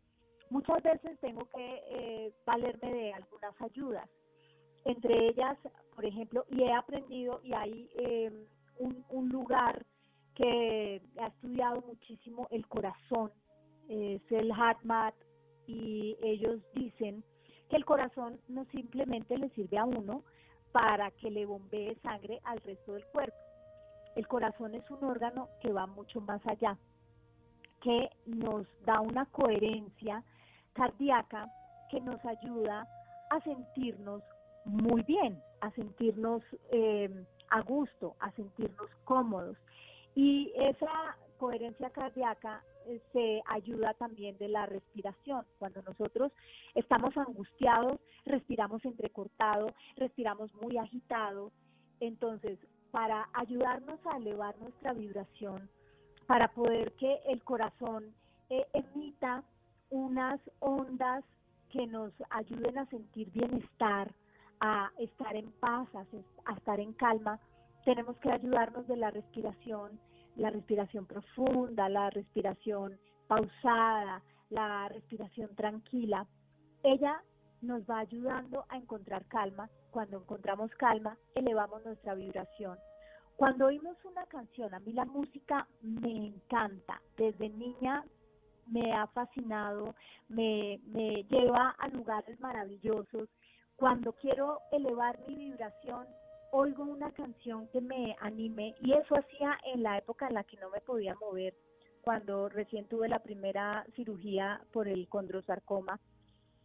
muchas 0.50 0.82
veces 0.82 1.18
tengo 1.20 1.46
que 1.46 1.82
eh, 1.90 2.32
valerme 2.46 2.92
de 2.92 3.12
algunas 3.12 3.60
ayudas. 3.60 4.08
Entre 4.84 5.28
ellas, 5.28 5.58
por 5.94 6.06
ejemplo, 6.06 6.44
y 6.50 6.62
he 6.62 6.72
aprendido, 6.72 7.40
y 7.42 7.52
hay 7.52 7.90
eh, 7.96 8.46
un, 8.78 9.04
un, 9.10 9.28
lugar 9.28 9.84
que 10.34 11.02
ha 11.18 11.26
estudiado 11.26 11.82
muchísimo 11.82 12.46
el 12.52 12.66
corazón, 12.68 13.32
es 13.88 14.22
el 14.30 14.50
HeartMath 14.52 15.14
y 15.68 16.16
ellos 16.22 16.60
dicen 16.74 17.22
que 17.68 17.76
el 17.76 17.84
corazón 17.84 18.40
no 18.48 18.64
simplemente 18.72 19.36
le 19.36 19.50
sirve 19.50 19.78
a 19.78 19.84
uno 19.84 20.24
para 20.72 21.10
que 21.12 21.30
le 21.30 21.44
bombee 21.44 21.94
sangre 22.02 22.40
al 22.44 22.58
resto 22.60 22.94
del 22.94 23.04
cuerpo. 23.06 23.36
El 24.16 24.26
corazón 24.26 24.74
es 24.74 24.90
un 24.90 25.04
órgano 25.04 25.48
que 25.60 25.72
va 25.72 25.86
mucho 25.86 26.20
más 26.22 26.44
allá, 26.46 26.76
que 27.82 28.10
nos 28.26 28.66
da 28.84 29.00
una 29.00 29.26
coherencia 29.26 30.24
cardíaca 30.72 31.46
que 31.90 32.00
nos 32.00 32.24
ayuda 32.24 32.86
a 33.30 33.40
sentirnos 33.42 34.22
muy 34.64 35.02
bien, 35.02 35.40
a 35.60 35.70
sentirnos 35.72 36.42
eh, 36.70 37.24
a 37.50 37.60
gusto, 37.60 38.16
a 38.20 38.30
sentirnos 38.32 38.88
cómodos. 39.04 39.56
Y 40.14 40.50
esa 40.56 41.16
coherencia 41.38 41.90
cardíaca 41.90 42.62
se 43.12 43.42
ayuda 43.46 43.94
también 43.94 44.36
de 44.38 44.48
la 44.48 44.66
respiración. 44.66 45.44
Cuando 45.58 45.82
nosotros 45.82 46.32
estamos 46.74 47.16
angustiados, 47.16 48.00
respiramos 48.24 48.84
entrecortado, 48.84 49.72
respiramos 49.96 50.52
muy 50.54 50.78
agitado. 50.78 51.52
Entonces, 52.00 52.58
para 52.90 53.28
ayudarnos 53.34 53.98
a 54.06 54.16
elevar 54.16 54.58
nuestra 54.58 54.92
vibración, 54.92 55.68
para 56.26 56.48
poder 56.48 56.92
que 56.92 57.20
el 57.26 57.42
corazón 57.42 58.14
eh, 58.50 58.66
emita 58.72 59.44
unas 59.90 60.40
ondas 60.60 61.24
que 61.70 61.86
nos 61.86 62.12
ayuden 62.30 62.78
a 62.78 62.86
sentir 62.86 63.30
bienestar, 63.30 64.12
a 64.60 64.90
estar 64.98 65.36
en 65.36 65.50
paz, 65.52 65.88
a 65.94 66.52
estar 66.54 66.80
en 66.80 66.92
calma, 66.94 67.38
tenemos 67.84 68.16
que 68.18 68.30
ayudarnos 68.30 68.86
de 68.86 68.96
la 68.96 69.10
respiración, 69.10 69.98
la 70.38 70.50
respiración 70.50 71.04
profunda, 71.04 71.88
la 71.88 72.10
respiración 72.10 72.98
pausada, 73.26 74.22
la 74.50 74.88
respiración 74.88 75.54
tranquila. 75.54 76.26
Ella 76.82 77.22
nos 77.60 77.82
va 77.82 77.98
ayudando 77.98 78.64
a 78.68 78.76
encontrar 78.76 79.26
calma. 79.26 79.68
Cuando 79.90 80.18
encontramos 80.18 80.70
calma, 80.76 81.18
elevamos 81.34 81.84
nuestra 81.84 82.14
vibración. 82.14 82.78
Cuando 83.36 83.66
oímos 83.66 83.96
una 84.04 84.26
canción, 84.26 84.72
a 84.74 84.80
mí 84.80 84.92
la 84.92 85.04
música 85.04 85.66
me 85.82 86.28
encanta. 86.28 87.00
Desde 87.16 87.48
niña 87.50 88.04
me 88.66 88.92
ha 88.92 89.06
fascinado, 89.08 89.94
me, 90.28 90.80
me 90.86 91.24
lleva 91.24 91.70
a 91.78 91.88
lugares 91.88 92.38
maravillosos. 92.40 93.28
Cuando 93.76 94.12
quiero 94.12 94.60
elevar 94.70 95.18
mi 95.26 95.34
vibración, 95.34 96.06
oigo 96.52 96.84
una 96.84 97.10
canción 97.12 97.68
que 97.68 97.80
me 97.80 98.16
anime 98.20 98.74
y 98.80 98.92
eso 98.92 99.16
hacía 99.16 99.58
en 99.72 99.82
la 99.82 99.98
época 99.98 100.28
en 100.28 100.34
la 100.34 100.44
que 100.44 100.56
no 100.56 100.70
me 100.70 100.80
podía 100.80 101.14
mover, 101.16 101.54
cuando 102.02 102.48
recién 102.48 102.86
tuve 102.86 103.08
la 103.08 103.18
primera 103.18 103.84
cirugía 103.94 104.60
por 104.72 104.88
el 104.88 105.08
condrosarcoma. 105.08 106.00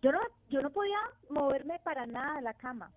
Yo 0.02 0.12
no, 0.12 0.20
yo 0.50 0.62
no 0.62 0.70
podía 0.70 1.00
moverme 1.30 1.80
para 1.84 2.06
nada 2.06 2.36
de 2.36 2.42
la 2.44 2.54
cama, 2.54 2.92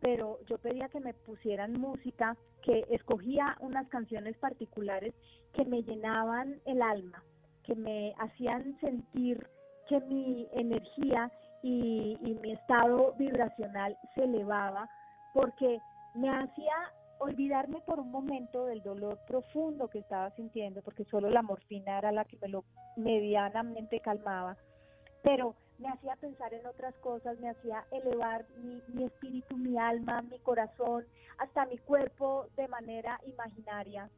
pero 0.00 0.38
yo 0.46 0.58
pedía 0.58 0.88
que 0.88 1.00
me 1.00 1.14
pusieran 1.14 1.80
música, 1.80 2.36
que 2.62 2.84
escogía 2.90 3.56
unas 3.60 3.88
canciones 3.88 4.36
particulares 4.38 5.14
que 5.52 5.64
me 5.64 5.82
llenaban 5.82 6.60
el 6.64 6.82
alma, 6.82 7.22
que 7.64 7.74
me 7.74 8.14
hacían 8.18 8.78
sentir 8.80 9.46
que 9.88 10.00
mi 10.00 10.48
energía 10.52 11.30
y, 11.62 12.16
y 12.20 12.34
mi 12.34 12.52
estado 12.52 13.14
vibracional 13.18 13.96
se 14.14 14.24
elevaba, 14.24 14.88
porque 15.34 15.78
me 16.14 16.30
hacía 16.30 16.74
olvidarme 17.18 17.80
por 17.82 18.00
un 18.00 18.10
momento 18.10 18.66
del 18.66 18.82
dolor 18.82 19.18
profundo 19.26 19.88
que 19.88 20.00
estaba 20.00 20.30
sintiendo, 20.32 20.82
porque 20.82 21.04
solo 21.04 21.30
la 21.30 21.42
morfina 21.42 21.98
era 21.98 22.10
la 22.10 22.24
que 22.24 22.36
me 22.38 22.48
lo 22.48 22.64
medianamente 22.96 24.00
calmaba, 24.00 24.56
pero 25.22 25.54
me 25.78 25.88
hacía 25.88 26.16
pensar 26.16 26.52
en 26.52 26.66
otras 26.66 26.94
cosas, 26.96 27.38
me 27.38 27.48
hacía 27.48 27.84
elevar 27.90 28.44
mi, 28.58 28.82
mi 28.88 29.04
espíritu, 29.04 29.56
mi 29.56 29.78
alma, 29.78 30.22
mi 30.22 30.38
corazón, 30.40 31.04
hasta 31.38 31.66
mi 31.66 31.78
cuerpo 31.78 32.46
de 32.56 32.68
manera 32.68 33.20
imaginaria. 33.26 34.10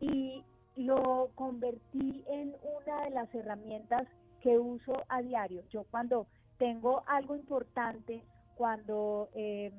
Y 0.00 0.44
lo 0.76 1.30
convertí 1.34 2.24
en 2.26 2.56
una 2.62 3.04
de 3.04 3.10
las 3.10 3.32
herramientas 3.34 4.08
que 4.40 4.58
uso 4.58 5.04
a 5.08 5.22
diario. 5.22 5.62
Yo 5.70 5.84
cuando 5.90 6.26
tengo 6.58 7.02
algo 7.06 7.36
importante, 7.36 8.24
cuando... 8.56 9.28
Eh, 9.34 9.72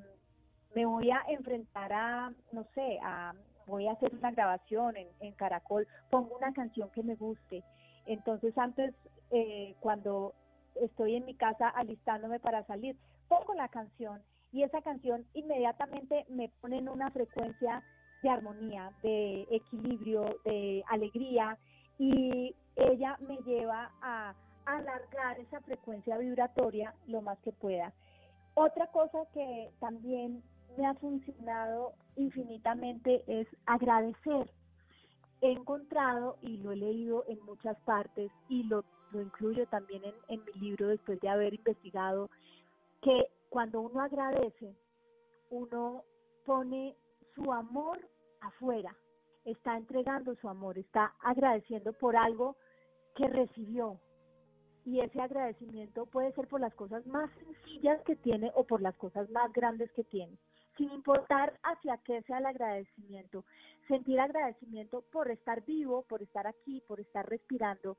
me 0.74 0.86
voy 0.86 1.10
a 1.10 1.22
enfrentar 1.28 1.92
a, 1.92 2.32
no 2.52 2.64
sé, 2.74 2.98
a, 3.02 3.34
voy 3.66 3.86
a 3.86 3.92
hacer 3.92 4.14
una 4.14 4.30
grabación 4.32 4.94
en, 4.96 5.32
Caracol, 5.32 5.86
pongo 6.10 6.36
una 6.36 6.52
canción 6.52 6.90
que 6.90 7.02
me 7.02 7.14
guste. 7.14 7.62
Entonces 8.06 8.56
antes, 8.58 8.94
eh, 9.30 9.74
cuando 9.80 10.34
estoy 10.74 11.16
en 11.16 11.24
mi 11.24 11.34
casa 11.34 11.68
alistándome 11.68 12.40
para 12.40 12.64
salir, 12.64 12.96
pongo 13.28 13.54
la 13.54 13.68
canción 13.68 14.20
y 14.52 14.62
esa 14.62 14.82
canción 14.82 15.24
inmediatamente 15.34 16.26
me 16.28 16.48
pone 16.60 16.78
en 16.78 16.88
una 16.88 17.10
frecuencia 17.10 17.82
de 18.22 18.28
armonía, 18.28 18.92
de 19.02 19.46
equilibrio, 19.50 20.38
de 20.44 20.84
alegría 20.88 21.58
y 21.98 22.54
ella 22.76 23.16
me 23.20 23.36
lleva 23.38 23.90
a 24.02 24.34
alargar 24.66 25.38
esa 25.38 25.60
frecuencia 25.60 26.18
vibratoria 26.18 26.94
lo 27.06 27.20
más 27.20 27.38
que 27.40 27.52
pueda. 27.52 27.92
Otra 28.54 28.86
cosa 28.88 29.18
que 29.32 29.70
también 29.80 30.42
me 30.76 30.86
ha 30.86 30.94
funcionado 30.94 31.94
infinitamente 32.16 33.22
es 33.26 33.46
agradecer. 33.66 34.50
He 35.40 35.52
encontrado 35.52 36.38
y 36.42 36.58
lo 36.58 36.72
he 36.72 36.76
leído 36.76 37.24
en 37.28 37.40
muchas 37.44 37.78
partes 37.80 38.30
y 38.48 38.62
lo, 38.64 38.84
lo 39.12 39.20
incluyo 39.20 39.66
también 39.66 40.02
en, 40.04 40.14
en 40.28 40.44
mi 40.44 40.52
libro 40.60 40.88
después 40.88 41.20
de 41.20 41.28
haber 41.28 41.54
investigado 41.54 42.30
que 43.02 43.26
cuando 43.50 43.80
uno 43.82 44.00
agradece, 44.00 44.74
uno 45.50 46.02
pone 46.46 46.96
su 47.34 47.52
amor 47.52 47.98
afuera, 48.40 48.96
está 49.44 49.76
entregando 49.76 50.34
su 50.36 50.48
amor, 50.48 50.78
está 50.78 51.14
agradeciendo 51.20 51.92
por 51.92 52.16
algo 52.16 52.56
que 53.14 53.28
recibió. 53.28 54.00
Y 54.86 55.00
ese 55.00 55.20
agradecimiento 55.20 56.06
puede 56.06 56.32
ser 56.32 56.46
por 56.48 56.60
las 56.60 56.74
cosas 56.74 57.06
más 57.06 57.30
sencillas 57.38 58.02
que 58.02 58.16
tiene 58.16 58.50
o 58.54 58.64
por 58.64 58.82
las 58.82 58.96
cosas 58.96 59.30
más 59.30 59.52
grandes 59.52 59.90
que 59.92 60.04
tiene 60.04 60.38
sin 60.76 60.90
importar 60.90 61.58
hacia 61.62 61.98
qué 61.98 62.22
sea 62.22 62.38
el 62.38 62.46
agradecimiento. 62.46 63.44
Sentir 63.88 64.20
agradecimiento 64.20 65.02
por 65.12 65.30
estar 65.30 65.64
vivo, 65.64 66.02
por 66.08 66.22
estar 66.22 66.46
aquí, 66.46 66.82
por 66.86 67.00
estar 67.00 67.28
respirando, 67.28 67.96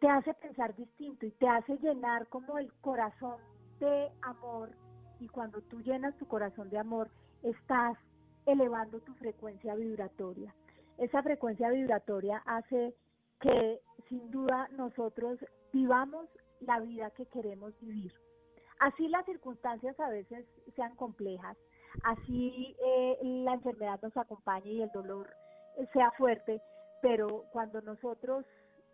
te 0.00 0.08
hace 0.08 0.34
pensar 0.34 0.74
distinto 0.76 1.24
y 1.24 1.30
te 1.30 1.48
hace 1.48 1.78
llenar 1.78 2.28
como 2.28 2.58
el 2.58 2.70
corazón 2.80 3.36
de 3.80 4.10
amor. 4.22 4.70
Y 5.18 5.28
cuando 5.28 5.62
tú 5.62 5.80
llenas 5.80 6.16
tu 6.18 6.26
corazón 6.26 6.68
de 6.68 6.78
amor, 6.78 7.08
estás 7.42 7.96
elevando 8.44 9.00
tu 9.00 9.14
frecuencia 9.14 9.74
vibratoria. 9.74 10.54
Esa 10.98 11.22
frecuencia 11.22 11.70
vibratoria 11.70 12.42
hace 12.44 12.94
que 13.40 13.80
sin 14.08 14.30
duda 14.30 14.68
nosotros 14.72 15.38
vivamos 15.72 16.28
la 16.60 16.80
vida 16.80 17.10
que 17.10 17.26
queremos 17.26 17.72
vivir. 17.80 18.12
Así 18.80 19.08
las 19.08 19.24
circunstancias 19.24 19.98
a 20.00 20.08
veces 20.10 20.44
sean 20.74 20.94
complejas, 20.96 21.56
así 22.02 22.76
eh, 22.84 23.18
la 23.22 23.54
enfermedad 23.54 24.00
nos 24.02 24.16
acompañe 24.16 24.72
y 24.72 24.82
el 24.82 24.90
dolor 24.90 25.28
sea 25.92 26.10
fuerte, 26.12 26.60
pero 27.00 27.44
cuando 27.52 27.80
nosotros 27.82 28.44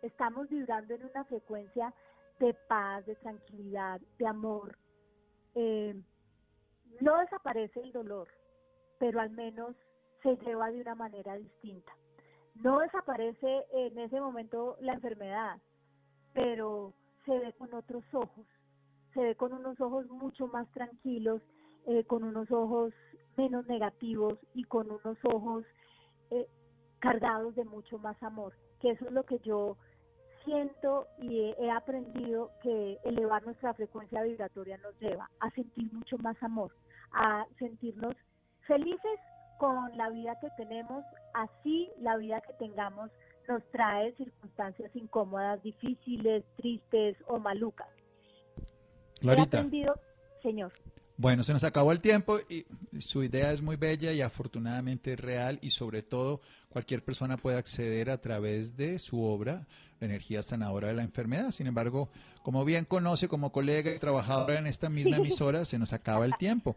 estamos 0.01 0.49
vibrando 0.49 0.93
en 0.93 1.05
una 1.05 1.23
frecuencia 1.25 1.93
de 2.39 2.53
paz, 2.67 3.05
de 3.05 3.15
tranquilidad, 3.15 4.01
de 4.17 4.27
amor. 4.27 4.77
Eh, 5.55 5.95
no 6.99 7.17
desaparece 7.19 7.79
el 7.81 7.91
dolor, 7.91 8.27
pero 8.99 9.19
al 9.19 9.29
menos 9.29 9.75
se 10.23 10.35
lleva 10.37 10.71
de 10.71 10.81
una 10.81 10.95
manera 10.95 11.35
distinta. 11.35 11.91
No 12.55 12.79
desaparece 12.79 13.65
en 13.71 13.97
ese 13.97 14.19
momento 14.19 14.75
la 14.81 14.93
enfermedad, 14.93 15.59
pero 16.33 16.93
se 17.25 17.37
ve 17.37 17.53
con 17.53 17.73
otros 17.73 18.03
ojos, 18.13 18.45
se 19.13 19.21
ve 19.21 19.35
con 19.35 19.53
unos 19.53 19.79
ojos 19.81 20.07
mucho 20.09 20.47
más 20.47 20.67
tranquilos, 20.71 21.41
eh, 21.85 22.03
con 22.05 22.23
unos 22.23 22.51
ojos 22.51 22.93
menos 23.37 23.65
negativos 23.67 24.37
y 24.53 24.63
con 24.63 24.89
unos 24.91 25.17
ojos 25.23 25.65
eh, 26.29 26.47
cargados 26.99 27.55
de 27.55 27.65
mucho 27.65 27.97
más 27.97 28.21
amor, 28.21 28.53
que 28.79 28.91
eso 28.91 29.05
es 29.05 29.11
lo 29.11 29.23
que 29.23 29.39
yo 29.39 29.77
siento 30.45 31.07
y 31.19 31.53
he, 31.57 31.71
aprendido 31.71 32.51
que 32.61 32.97
elevar 33.03 33.43
nuestra 33.43 33.73
frecuencia 33.73 34.23
vibratoria 34.23 34.77
nos 34.77 34.99
lleva 34.99 35.29
a 35.39 35.49
sentir 35.51 35.91
mucho 35.93 36.17
más 36.17 36.41
amor, 36.41 36.71
a 37.11 37.45
sentirnos 37.59 38.15
felices 38.65 39.19
con 39.59 39.95
la 39.97 40.09
vida 40.09 40.39
que 40.39 40.49
tenemos, 40.57 41.03
así 41.33 41.91
la 41.99 42.17
vida 42.17 42.41
que 42.41 42.53
tengamos 42.53 43.11
nos 43.47 43.63
trae 43.71 44.13
circunstancias 44.13 44.95
incómodas, 44.95 45.61
difíciles, 45.61 46.43
tristes 46.55 47.17
o 47.27 47.39
malucas. 47.39 47.89
Clarita. 49.21 49.57
He 49.57 49.59
aprendido, 49.61 49.93
señor. 50.41 50.73
Bueno, 51.17 51.43
se 51.43 51.53
nos 51.53 51.63
acabó 51.63 51.91
el 51.91 52.01
tiempo 52.01 52.39
y 52.49 52.65
su 52.99 53.23
idea 53.23 53.51
es 53.51 53.61
muy 53.61 53.75
bella 53.75 54.11
y 54.11 54.21
afortunadamente 54.21 55.15
real 55.15 55.59
y 55.61 55.69
sobre 55.69 56.01
todo 56.01 56.41
cualquier 56.67 57.03
persona 57.03 57.37
puede 57.37 57.57
acceder 57.57 58.09
a 58.09 58.19
través 58.19 58.75
de 58.75 58.97
su 58.97 59.23
obra, 59.23 59.67
La 59.99 60.07
energía 60.07 60.41
sanadora 60.41 60.87
de 60.87 60.95
la 60.95 61.03
enfermedad. 61.03 61.51
Sin 61.51 61.67
embargo, 61.67 62.09
como 62.41 62.65
bien 62.65 62.85
conoce 62.85 63.27
como 63.27 63.51
colega 63.51 63.93
y 63.93 63.99
trabajadora 63.99 64.57
en 64.57 64.65
esta 64.65 64.89
misma 64.89 65.17
emisora, 65.17 65.63
se 65.63 65.77
nos 65.77 65.93
acaba 65.93 66.25
el 66.25 66.35
tiempo. 66.37 66.75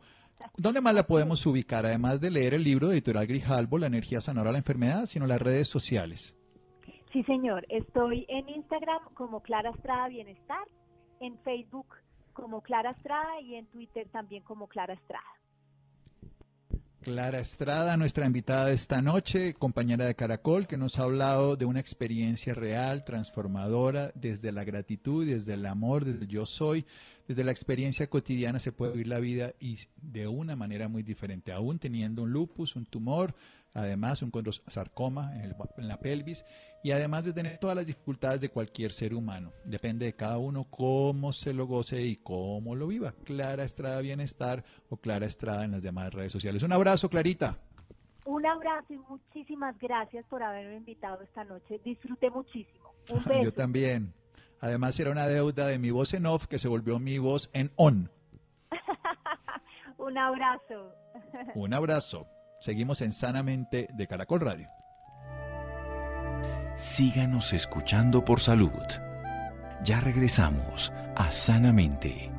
¿Dónde 0.58 0.82
más 0.82 0.94
la 0.94 1.06
podemos 1.06 1.46
ubicar, 1.46 1.86
además 1.86 2.20
de 2.20 2.30
leer 2.30 2.52
el 2.52 2.64
libro 2.64 2.88
de 2.88 2.96
Editorial 2.96 3.26
Grijalbo, 3.26 3.78
La 3.78 3.86
energía 3.86 4.20
sanadora 4.20 4.50
de 4.50 4.54
la 4.54 4.58
enfermedad, 4.58 5.06
sino 5.06 5.26
las 5.26 5.40
redes 5.40 5.68
sociales? 5.68 6.36
Sí, 7.14 7.22
señor. 7.22 7.64
Estoy 7.70 8.26
en 8.28 8.46
Instagram 8.50 9.00
como 9.14 9.40
Clara 9.40 9.70
Estrada 9.70 10.08
Bienestar, 10.08 10.68
en 11.20 11.38
Facebook 11.38 11.86
como 12.34 12.60
Clara 12.60 12.90
Estrada 12.90 13.40
y 13.40 13.54
en 13.54 13.66
Twitter 13.66 14.06
también 14.12 14.42
como 14.42 14.66
Clara 14.68 14.92
Estrada. 14.92 15.24
Clara 17.00 17.38
Estrada, 17.38 17.98
nuestra 17.98 18.24
invitada 18.24 18.70
esta 18.70 19.02
noche, 19.02 19.52
compañera 19.52 20.06
de 20.06 20.14
Caracol, 20.14 20.66
que 20.66 20.78
nos 20.78 20.98
ha 20.98 21.02
hablado 21.02 21.54
de 21.54 21.66
una 21.66 21.78
experiencia 21.78 22.54
real, 22.54 23.04
transformadora, 23.04 24.10
desde 24.14 24.52
la 24.52 24.64
gratitud, 24.64 25.26
desde 25.26 25.52
el 25.52 25.66
amor, 25.66 26.06
desde 26.06 26.26
yo 26.26 26.46
soy, 26.46 26.86
desde 27.26 27.44
la 27.44 27.50
experiencia 27.50 28.08
cotidiana 28.08 28.60
se 28.60 28.72
puede 28.72 28.92
vivir 28.92 29.08
la 29.08 29.20
vida 29.20 29.52
y 29.58 29.78
de 29.96 30.28
una 30.28 30.56
manera 30.56 30.88
muy 30.88 31.02
diferente, 31.02 31.52
aún 31.52 31.78
teniendo 31.78 32.22
un 32.22 32.32
lupus, 32.32 32.76
un 32.76 32.86
tumor, 32.86 33.34
además 33.72 34.22
un 34.22 34.32
sarcoma 34.66 35.34
en, 35.36 35.54
en, 35.78 35.88
la 35.88 35.98
pelvis 35.98 36.44
y 36.82 36.92
además 36.92 37.24
de 37.24 37.32
tener 37.32 37.58
todas 37.58 37.76
las 37.76 37.86
dificultades 37.86 38.40
de 38.40 38.50
cualquier 38.50 38.92
ser 38.92 39.14
humano. 39.14 39.52
Depende 39.64 40.06
de 40.06 40.14
cada 40.14 40.38
uno 40.38 40.64
cómo 40.64 41.32
se 41.32 41.52
lo 41.52 41.66
goce 41.66 42.02
y 42.02 42.16
cómo 42.16 42.74
lo 42.74 42.86
viva. 42.86 43.12
Clara 43.24 43.64
Estrada 43.64 44.00
Bienestar 44.00 44.64
o 44.90 44.96
Clara 44.96 45.26
Estrada 45.26 45.64
en 45.64 45.72
las 45.72 45.82
demás 45.82 46.12
redes 46.12 46.32
sociales. 46.32 46.62
Un 46.62 46.72
abrazo, 46.72 47.08
Clarita. 47.08 47.58
Un 48.26 48.46
abrazo 48.46 48.94
y 48.94 48.98
muchísimas 48.98 49.78
gracias 49.78 50.24
por 50.26 50.42
haberme 50.42 50.76
invitado 50.76 51.22
esta 51.22 51.44
noche. 51.44 51.80
Disfruté 51.84 52.30
muchísimo. 52.30 52.94
Un 53.10 53.24
beso. 53.24 53.44
Yo 53.44 53.52
también. 53.52 54.12
Además 54.64 54.98
era 54.98 55.10
una 55.10 55.26
deuda 55.26 55.66
de 55.66 55.78
mi 55.78 55.90
voz 55.90 56.14
en 56.14 56.24
off 56.24 56.46
que 56.46 56.58
se 56.58 56.68
volvió 56.68 56.98
mi 56.98 57.18
voz 57.18 57.50
en 57.52 57.70
on. 57.76 58.10
Un 59.98 60.16
abrazo. 60.16 60.90
Un 61.54 61.74
abrazo. 61.74 62.26
Seguimos 62.60 63.02
en 63.02 63.12
Sanamente 63.12 63.88
de 63.92 64.06
Caracol 64.06 64.40
Radio. 64.40 64.66
Síganos 66.76 67.52
escuchando 67.52 68.24
por 68.24 68.40
salud. 68.40 68.70
Ya 69.82 70.00
regresamos 70.00 70.94
a 71.14 71.30
Sanamente. 71.30 72.32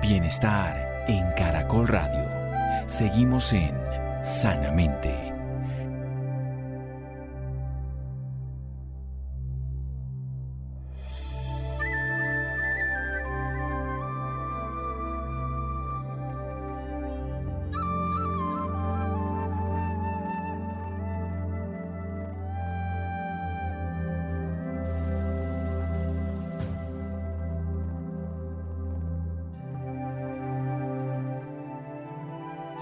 Bienestar 0.00 1.04
en 1.08 1.32
Caracol 1.32 1.88
Radio. 1.88 2.88
Seguimos 2.88 3.52
en 3.52 3.76
Sanamente. 4.22 5.29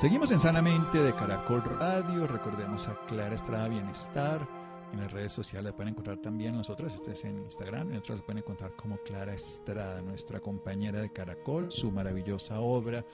Seguimos 0.08 0.32
en 0.32 0.40
Sanamente 0.40 1.02
de 1.02 1.12
Caracol 1.12 1.62
Radio. 1.78 2.26
Recordemos 2.26 2.88
a 2.88 2.98
Clara 3.08 3.34
Estrada 3.34 3.68
Bienestar. 3.68 4.48
En 4.90 5.00
las 5.00 5.12
redes 5.12 5.32
sociales 5.32 5.74
pueden 5.74 5.90
encontrar 5.90 6.16
también 6.16 6.56
nosotros. 6.56 6.94
Este 6.94 7.10
es 7.10 7.26
en 7.26 7.36
Instagram. 7.42 7.90
En 7.90 7.98
otras 7.98 8.22
pueden 8.22 8.38
encontrar 8.38 8.74
como 8.74 8.96
Clara 9.02 9.34
Estrada, 9.34 10.00
nuestra 10.00 10.40
compañera 10.40 11.02
de 11.02 11.12
Caracol, 11.12 11.70
su 11.70 11.92
maravillosa 11.92 12.58
obra 12.58 13.04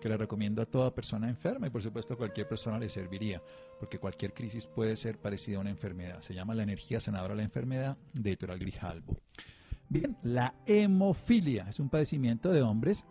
que 0.00 0.08
le 0.08 0.16
recomiendo 0.16 0.62
a 0.62 0.66
toda 0.66 0.94
persona 0.94 1.28
enferma 1.28 1.66
y 1.66 1.70
por 1.70 1.82
supuesto 1.82 2.14
a 2.14 2.16
cualquier 2.16 2.46
persona 2.46 2.78
le 2.78 2.88
serviría, 2.88 3.42
porque 3.80 3.98
cualquier 3.98 4.32
crisis 4.32 4.68
puede 4.68 4.96
ser 4.96 5.18
parecida 5.18 5.56
a 5.56 5.62
una 5.62 5.70
enfermedad. 5.70 6.20
Se 6.20 6.34
llama 6.34 6.54
La 6.54 6.62
energía 6.62 7.00
sanadora 7.00 7.34
de 7.34 7.38
la 7.38 7.46
enfermedad 7.46 7.98
de 8.12 8.30
Editorial 8.30 8.60
Grijalbo. 8.60 9.16
Bien, 9.88 10.16
la 10.22 10.54
hemofilia 10.66 11.66
es 11.68 11.80
un 11.80 11.88
padecimiento 11.88 12.52
de 12.52 12.62
hombres 12.62 13.04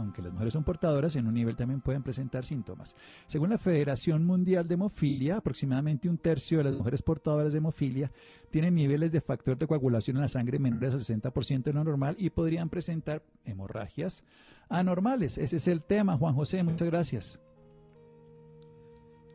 aunque 0.00 0.22
las 0.22 0.32
mujeres 0.32 0.52
son 0.52 0.64
portadoras, 0.64 1.16
en 1.16 1.26
un 1.26 1.34
nivel 1.34 1.56
también 1.56 1.80
pueden 1.80 2.02
presentar 2.02 2.44
síntomas. 2.44 2.96
Según 3.26 3.50
la 3.50 3.58
Federación 3.58 4.24
Mundial 4.24 4.66
de 4.66 4.74
Hemofilia, 4.74 5.36
aproximadamente 5.36 6.08
un 6.08 6.18
tercio 6.18 6.58
de 6.58 6.64
las 6.64 6.74
mujeres 6.74 7.02
portadoras 7.02 7.52
de 7.52 7.58
hemofilia 7.58 8.10
tienen 8.50 8.74
niveles 8.74 9.12
de 9.12 9.20
factor 9.20 9.58
de 9.58 9.66
coagulación 9.66 10.16
en 10.16 10.22
la 10.22 10.28
sangre 10.28 10.58
menores 10.58 10.94
al 10.94 11.00
60% 11.00 11.62
de 11.62 11.72
lo 11.72 11.84
normal 11.84 12.16
y 12.18 12.30
podrían 12.30 12.68
presentar 12.68 13.22
hemorragias 13.44 14.24
anormales. 14.68 15.38
Ese 15.38 15.56
es 15.56 15.68
el 15.68 15.82
tema, 15.82 16.16
Juan 16.16 16.34
José, 16.34 16.62
muchas 16.62 16.88
gracias. 16.88 17.40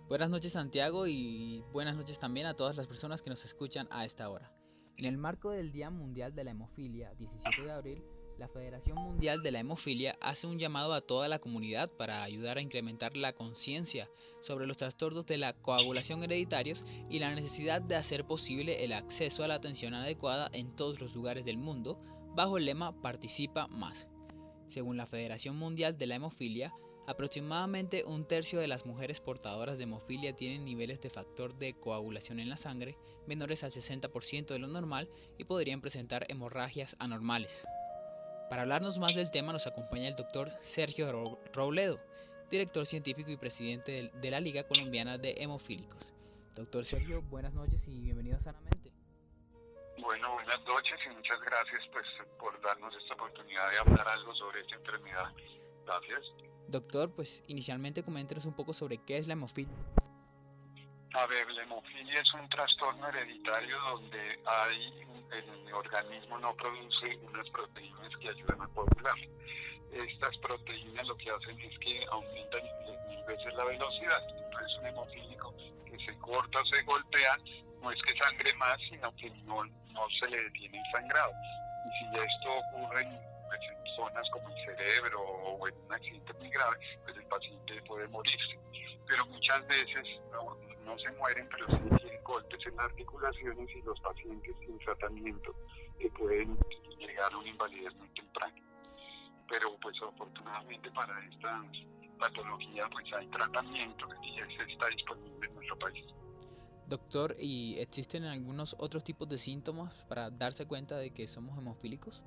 Buenas 0.08 0.30
noches 0.30 0.51
Santiago 0.51 1.08
y 1.08 1.63
buenas 1.73 1.95
noches 1.95 2.19
también 2.19 2.45
a 2.45 2.54
todas 2.54 2.78
las 2.78 2.86
personas 2.86 3.23
que 3.23 3.32
nos 3.32 3.43
escuchan 3.43 3.88
a 3.89 4.06
esta 4.06 4.30
hora. 4.30 4.51
En 4.97 5.06
el 5.06 5.17
marco 5.17 5.49
del 5.49 5.71
Día 5.71 5.89
Mundial 5.89 6.36
de 6.36 6.43
la 6.43 6.51
Hemofilia, 6.51 7.13
17 7.15 7.63
de 7.63 7.71
abril, 7.71 8.04
la 8.38 8.48
Federación 8.50 8.98
Mundial 8.98 9.41
de 9.41 9.52
la 9.52 9.60
Hemofilia 9.60 10.17
hace 10.19 10.48
un 10.48 10.60
llamado 10.60 10.93
a 10.93 11.02
toda 11.02 11.28
la 11.28 11.39
comunidad 11.39 11.89
para 11.91 12.24
ayudar 12.24 12.58
a 12.58 12.62
incrementar 12.62 13.15
la 13.15 13.34
conciencia 13.34 14.10
sobre 14.41 14.67
los 14.67 14.78
trastornos 14.78 15.26
de 15.26 15.38
la 15.38 15.54
coagulación 15.54 16.24
hereditarios 16.24 16.86
y 17.10 17.19
la 17.19 17.34
necesidad 17.34 17.82
de 17.82 17.95
hacer 17.95 18.26
posible 18.26 18.84
el 18.84 18.93
acceso 18.93 19.43
a 19.43 19.48
la 19.48 19.56
atención 19.56 19.93
adecuada 19.93 20.50
en 20.54 20.76
todos 20.76 21.00
los 21.00 21.15
lugares 21.15 21.45
del 21.45 21.58
mundo 21.58 21.98
bajo 22.36 22.58
el 22.58 22.65
lema 22.65 23.02
Participa 23.02 23.67
más. 23.67 24.10
Según 24.67 24.98
la 24.98 25.06
Federación 25.06 25.56
Mundial 25.56 25.98
de 25.98 26.08
la 26.08 26.15
Hemofilia, 26.15 26.74
aproximadamente 27.08 28.04
un 28.04 28.28
tercio 28.28 28.60
de 28.60 28.67
las 28.67 28.86
mujeres 28.86 29.21
portadoras 29.21 29.78
de 29.78 29.84
hemofilia 29.84 30.36
tienen 30.36 30.65
niveles 30.65 31.00
de 31.02 31.12
factor 31.12 31.56
de 31.58 31.74
coagulación 31.74 32.39
en 32.39 32.50
la 32.50 32.58
sangre 32.58 32.98
menores 33.28 33.63
al 33.63 33.71
60% 33.71 34.48
de 34.48 34.60
lo 34.60 34.67
normal 34.67 35.08
y 35.38 35.45
podrían 35.45 35.82
presentar 35.82 36.26
hemorragias 36.30 36.95
anormales. 37.00 37.65
Para 38.50 38.62
hablarnos 38.62 39.00
más 39.00 39.16
del 39.16 39.32
tema 39.32 39.54
nos 39.54 39.66
acompaña 39.66 40.08
el 40.08 40.16
doctor 40.16 40.50
Sergio 40.60 41.39
Robledo, 41.54 42.00
director 42.50 42.86
científico 42.86 43.32
y 43.32 43.38
presidente 43.38 44.12
de 44.14 44.32
la 44.32 44.39
Liga 44.39 44.64
Colombiana 44.64 45.18
de 45.18 45.36
Hemofílicos. 45.38 46.14
Doctor 46.54 46.86
Sergio, 46.86 47.22
buenas 47.24 47.56
noches 47.56 47.88
y 47.88 48.00
bienvenido 48.00 48.38
a 48.38 48.39
Sanamente. 48.39 48.91
Bueno, 49.98 50.34
buenas 50.34 50.64
noches 50.66 51.00
y 51.06 51.16
muchas 51.16 51.39
gracias 51.41 51.82
pues, 51.91 52.06
por 52.39 52.62
darnos 52.62 52.93
esta 52.96 53.16
oportunidad 53.16 53.72
de 53.72 53.78
hablar 53.80 54.08
algo 54.08 54.36
sobre 54.36 54.62
esta 54.62 54.76
enfermedad. 54.76 55.34
Gracias. 55.86 56.22
Doctor, 56.68 57.12
pues 57.12 57.43
inicialmente 57.48 58.04
coméntenos 58.04 58.46
un 58.46 58.54
poco 58.54 58.74
sobre 58.74 59.00
qué 59.00 59.18
es 59.18 59.28
la 59.28 59.34
hemofilia. 59.34 59.74
A 61.18 61.26
ver, 61.28 61.49
la 61.49 61.63
hemofilia 61.63 62.20
es 62.20 62.34
un 62.34 62.49
trastorno 62.49 63.07
hereditario 63.07 63.80
donde 63.80 64.38
hay 64.45 65.05
el 65.32 65.74
organismo 65.74 66.38
no 66.39 66.53
produce 66.55 67.18
unas 67.24 67.49
proteínas 67.51 68.11
que 68.20 68.30
ayudan 68.30 68.61
a 68.61 68.68
coagular. 68.68 69.16
Estas 69.93 70.38
proteínas 70.39 71.07
lo 71.07 71.16
que 71.16 71.32
hacen 71.32 71.57
es 71.61 71.80
que 71.80 72.05
aumentan 72.11 72.61
mil 73.07 73.24
veces 73.24 73.53
la 73.53 73.63
velocidad. 73.63 74.22
Entonces 74.28 74.78
un 74.80 74.88
hemofílico 74.88 75.55
que 75.86 75.97
se 76.05 76.20
corta 76.20 76.59
se 76.70 76.82
golpea, 76.84 77.38
no 77.82 77.91
es 77.91 78.01
que 78.01 78.18
sangre 78.18 78.53
más, 78.55 78.78
sino 78.89 79.16
que 79.16 79.30
no, 79.45 79.63
no 79.63 80.07
se 80.22 80.30
le 80.30 80.43
detiene 80.43 80.78
el 80.78 80.91
sangrado. 80.91 81.32
Y 81.32 81.97
si 81.97 82.24
esto 82.26 82.57
ocurre 82.57 83.03
en, 83.03 83.20
pues, 83.47 83.61
zonas 83.95 84.30
como 84.32 84.49
el 84.49 84.66
cerebro 84.66 85.22
o 85.22 85.66
en 85.66 85.76
un 85.78 85.93
accidente 85.93 86.34
muy 86.34 86.49
grave, 86.49 86.78
pues 87.05 87.16
el 87.16 87.26
paciente 87.28 87.82
puede 87.84 88.05
morirse. 88.09 88.59
Pero 89.07 89.26
muchas 89.28 89.66
veces 89.68 90.05
no, 90.34 90.57
no 90.86 90.98
se 91.00 91.12
mueren, 91.14 91.48
pero 91.50 91.68
sí 91.68 91.98
tienen 91.98 92.24
golpes 92.24 92.60
en 92.66 92.76
las 92.76 92.86
articulaciones 92.86 93.70
y 93.76 93.82
los 93.82 94.00
pacientes 94.02 94.56
sin 94.66 94.78
tratamiento 94.80 95.56
que 96.00 96.10
pueden 96.12 96.58
llegar 97.00 97.34
a 97.34 97.38
una 97.38 97.50
invalidez 97.50 97.94
muy 97.96 98.10
temprana. 98.10 98.56
Pero 99.50 99.76
pues 99.82 99.96
afortunadamente 100.02 100.92
para 100.92 101.14
esta 101.26 101.64
patología 102.20 102.84
pues 102.92 103.06
hay 103.14 103.28
tratamiento 103.28 104.08
y 104.24 104.40
ese 104.40 104.72
está 104.72 104.88
disponible 104.88 105.48
en 105.48 105.56
nuestro 105.56 105.78
país. 105.80 106.06
Doctor, 106.88 107.36
¿y 107.40 107.80
existen 107.80 108.26
algunos 108.26 108.76
otros 108.80 109.04
tipos 109.04 109.28
de 109.28 109.40
síntomas 109.40 110.06
para 110.06 110.30
darse 110.30 110.68
cuenta 110.68 110.98
de 110.98 111.12
que 111.12 111.28
somos 111.28 111.58
hemofílicos? 111.58 112.24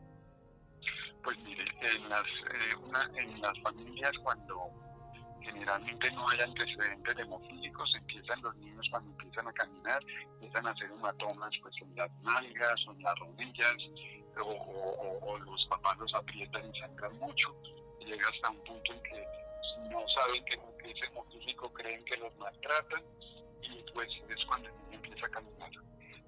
Pues 1.23 1.39
mire, 1.45 1.65
en 1.81 2.09
las, 2.09 2.27
eh, 2.27 2.77
una, 2.85 3.11
en 3.17 3.41
las 3.41 3.57
familias 3.63 4.13
cuando 4.23 4.73
generalmente 5.49 6.11
no 6.12 6.28
hay 6.28 6.40
antecedentes 6.40 7.18
hemofílicos, 7.18 7.94
empiezan 7.94 8.42
los 8.42 8.55
niños 8.57 8.86
cuando 8.90 9.11
empiezan 9.11 9.49
a 9.49 9.53
caminar, 9.53 10.03
empiezan 10.34 10.66
a 10.66 10.70
hacer 10.70 10.90
hematomas 10.90 11.51
pues 11.62 11.74
en 11.82 11.96
las 11.96 12.11
nalgas 12.22 12.86
o 12.86 12.92
en 12.92 13.03
las 13.03 13.18
rodillas, 13.18 13.76
o, 14.40 15.38
los 15.38 15.66
papás 15.66 15.99
los 15.99 16.14
aprietan 16.14 16.62
y 16.72 16.78
sangran 16.78 17.18
mucho, 17.18 17.55
llega 18.01 18.28
hasta 18.28 18.51
un 18.51 18.64
punto 18.64 18.92
en 18.92 19.03
que 19.03 19.26
no 19.90 20.05
saben 20.09 20.44
que 20.44 20.55
es 20.55 21.03
hemofílico, 21.03 21.72
creen 21.72 22.05
que 22.05 22.16
los 22.16 22.34
maltratan, 22.36 23.03
y 23.62 23.82
pues 23.92 24.09
es 24.28 24.44
cuando 24.46 24.68
el 24.68 24.74
niño 24.84 24.94
empieza 24.96 25.26
a 25.26 25.30
caminar. 25.30 25.70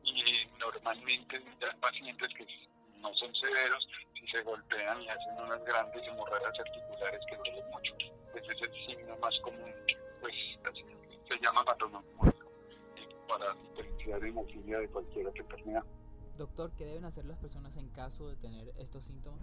Y 0.02 0.46
normalmente 0.58 1.42
ya 1.60 1.72
pacientes 1.80 2.28
que 2.34 2.46
no 2.98 3.14
son 3.14 3.34
severos, 3.34 3.86
si 4.14 4.26
se 4.28 4.42
golpean 4.42 5.02
y 5.02 5.08
hacen 5.08 5.34
unas 5.38 5.64
grandes 5.64 6.06
hemorragias 6.06 6.58
articulares 6.58 7.20
que 7.28 7.36
duelen 7.36 7.70
mucho. 7.70 8.19
Ese 8.34 8.52
es 8.52 8.62
el 8.62 8.72
signo 8.86 9.16
más 9.18 9.38
común, 9.42 9.72
pues 10.20 10.34
así, 10.64 10.84
se 11.28 11.38
llama 11.40 11.64
patología 11.64 12.34
para 13.28 13.54
diferenciar 13.54 14.24
hemofilia 14.24 14.78
de 14.80 14.88
cualquier 14.88 15.26
otra 15.28 15.42
enfermedad. 15.42 15.84
Doctor, 16.36 16.72
¿qué 16.76 16.86
deben 16.86 17.04
hacer 17.04 17.24
las 17.26 17.38
personas 17.38 17.76
en 17.76 17.88
caso 17.90 18.28
de 18.28 18.36
tener 18.36 18.72
estos 18.78 19.04
síntomas? 19.04 19.40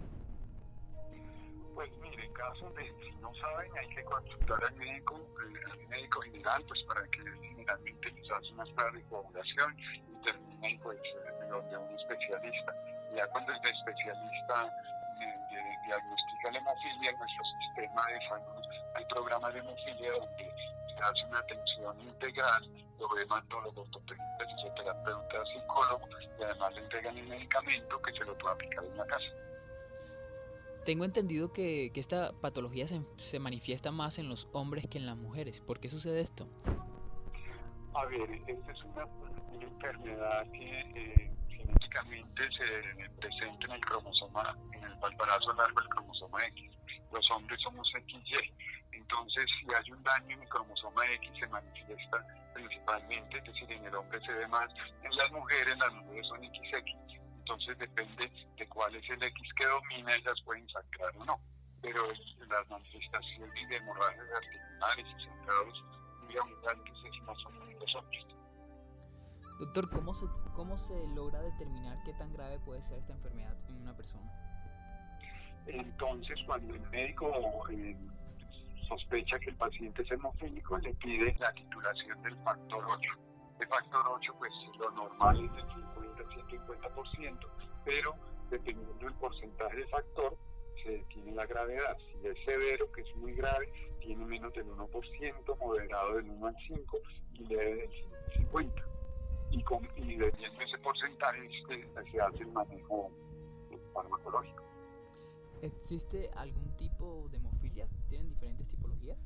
Pues 1.74 1.90
mire, 2.02 2.24
en 2.24 2.32
caso 2.32 2.70
de 2.70 2.92
si 3.04 3.14
no 3.20 3.32
saben, 3.36 3.70
hay 3.78 3.88
que 3.94 4.02
consultar 4.04 4.64
al 4.64 4.74
médico, 4.74 5.14
al 5.38 5.88
médico 5.88 6.20
general, 6.22 6.64
pues 6.66 6.82
para 6.84 7.06
que 7.08 7.22
generalmente 7.40 8.10
les 8.10 8.30
hace 8.30 8.52
unas 8.52 8.68
pruebas 8.70 8.94
de 8.94 9.02
coagulación 9.04 9.76
y 9.78 10.24
terminen 10.24 10.80
pues 10.80 10.98
donde 11.48 11.76
un 11.76 11.94
especialista. 11.94 12.74
Ya 13.14 13.26
cuando 13.28 13.52
el 13.52 13.58
especialista 13.58 14.66
eh, 15.20 15.76
diagnostica 15.86 16.50
la 16.52 16.58
hemofilia 16.58 17.10
en 17.10 17.18
nuestro 17.18 17.44
sistema 17.44 18.06
de 18.06 18.28
salud, 18.28 18.67
hay 18.94 19.04
programas 19.06 19.52
de 19.54 19.60
hemofilia 19.60 20.12
donde 20.12 20.52
se 20.94 21.02
hace 21.02 21.24
una 21.28 21.38
atención 21.38 22.00
integral, 22.00 22.68
lo 22.98 23.18
hematólogos, 23.18 23.78
ortopedistas, 23.78 24.48
fisioterapeutas, 24.54 25.48
psicólogos 25.48 26.28
y 26.38 26.42
además 26.42 26.74
le 26.74 26.80
entregan 26.82 27.18
el 27.18 27.28
medicamento 27.28 28.02
que 28.02 28.12
se 28.12 28.24
lo 28.24 28.36
puede 28.38 28.54
aplicar 28.54 28.84
en 28.84 28.96
la 28.96 29.06
casa. 29.06 29.26
Tengo 30.84 31.04
entendido 31.04 31.52
que, 31.52 31.90
que 31.92 32.00
esta 32.00 32.32
patología 32.40 32.86
se, 32.86 33.02
se, 33.16 33.38
manifiesta 33.38 33.92
más 33.92 34.18
en 34.18 34.28
los 34.28 34.48
hombres 34.52 34.86
que 34.86 34.98
en 34.98 35.06
las 35.06 35.16
mujeres. 35.16 35.60
¿Por 35.60 35.80
qué 35.80 35.88
sucede 35.88 36.20
esto? 36.20 36.48
A 37.94 38.06
ver, 38.06 38.30
esta 38.46 38.72
es 38.72 38.84
una, 38.84 39.04
una 39.04 39.64
enfermedad 39.64 40.50
que 40.50 40.80
eh, 40.94 41.37
genéticamente 41.88 42.48
se 42.52 43.10
presenta 43.20 43.66
en 43.66 43.72
el 43.72 43.80
cromosoma, 43.84 44.56
en 44.72 44.84
el 44.84 44.98
palparazo 44.98 45.52
largo 45.54 45.80
del 45.80 45.88
cromosoma 45.90 46.46
X. 46.46 46.70
Los 47.12 47.30
hombres 47.30 47.60
somos 47.62 47.88
XY. 47.90 48.52
Entonces, 48.92 49.48
si 49.60 49.74
hay 49.74 49.90
un 49.90 50.02
daño 50.02 50.36
en 50.36 50.42
el 50.42 50.48
cromosoma 50.48 51.06
X, 51.12 51.30
se 51.38 51.46
manifiesta 51.48 52.24
principalmente, 52.54 53.38
es 53.38 53.44
decir, 53.44 53.72
en 53.72 53.86
el 53.86 53.94
hombre 53.94 54.20
se 54.20 54.32
ve 54.32 54.46
más, 54.48 54.70
en 55.02 55.16
las 55.16 55.30
mujeres, 55.32 55.78
las 55.78 55.92
mujeres 55.92 56.26
son 56.26 56.38
XX 56.38 57.08
entonces 57.48 57.78
depende 57.78 58.30
de 58.58 58.68
cuál 58.68 58.94
es 58.94 59.08
el 59.08 59.22
X 59.22 59.48
que 59.56 59.64
domina, 59.64 60.14
ellas 60.14 60.38
pueden 60.44 60.68
sangrar 60.68 61.16
o 61.16 61.24
no. 61.24 61.40
Pero 61.80 62.02
las 62.46 62.68
manifestaciones 62.68 63.68
de 63.70 63.76
hemorragias 63.76 64.26
articulares 64.36 65.06
y 65.06 65.24
sangrados 65.24 65.84
muy 66.24 66.36
abundantes 66.36 66.94
es 67.06 67.22
más 67.22 67.38
o 67.46 67.50
menos 67.50 67.80
los 67.80 67.94
hombres. 67.94 68.37
Doctor, 69.58 69.90
¿cómo 69.90 70.14
se, 70.14 70.26
¿cómo 70.54 70.78
se 70.78 70.94
logra 71.16 71.42
determinar 71.42 71.98
qué 72.04 72.12
tan 72.12 72.32
grave 72.32 72.60
puede 72.60 72.80
ser 72.80 72.98
esta 72.98 73.12
enfermedad 73.12 73.56
en 73.68 73.82
una 73.82 73.96
persona? 73.96 74.30
Entonces, 75.66 76.38
cuando 76.46 76.74
el 76.74 76.80
médico 76.90 77.32
eh, 77.70 77.96
sospecha 78.86 79.36
que 79.40 79.50
el 79.50 79.56
paciente 79.56 80.02
es 80.02 80.10
hemofílico, 80.12 80.78
le 80.78 80.94
pide 80.94 81.34
la 81.40 81.52
titulación 81.54 82.22
del 82.22 82.36
factor 82.44 82.84
8. 82.88 83.10
El 83.60 83.66
factor 83.66 84.00
8, 84.06 84.34
pues 84.38 84.52
lo 84.78 84.90
normal 84.92 85.44
es 85.44 85.52
del 85.52 85.66
150%, 85.66 87.38
pero 87.84 88.14
dependiendo 88.50 89.04
del 89.04 89.14
porcentaje 89.14 89.76
de 89.76 89.86
factor, 89.88 90.38
se 90.84 90.98
tiene 91.12 91.32
la 91.32 91.46
gravedad. 91.46 91.96
Si 91.98 92.28
es 92.28 92.36
severo, 92.44 92.90
que 92.92 93.00
es 93.00 93.16
muy 93.16 93.34
grave, 93.34 93.68
tiene 94.00 94.24
menos 94.24 94.52
del 94.52 94.66
1%, 94.66 95.58
moderado 95.58 96.14
del 96.14 96.30
1 96.30 96.46
al 96.46 96.56
5 96.68 96.98
y 97.34 97.44
leve 97.46 97.74
del 97.74 97.90
50. 98.36 98.97
Y, 99.50 99.62
con, 99.62 99.88
y 99.96 100.16
de 100.16 100.28
ese 100.28 100.78
porcentaje 100.78 101.48
se, 101.68 102.10
se 102.10 102.20
hace 102.20 102.42
el 102.42 102.52
manejo 102.52 103.10
farmacológico. 103.92 104.62
¿Existe 105.62 106.30
algún 106.36 106.76
tipo 106.76 107.28
de 107.30 107.38
hemofilias? 107.38 107.92
¿Tienen 108.08 108.28
diferentes 108.28 108.68
tipologías? 108.68 109.18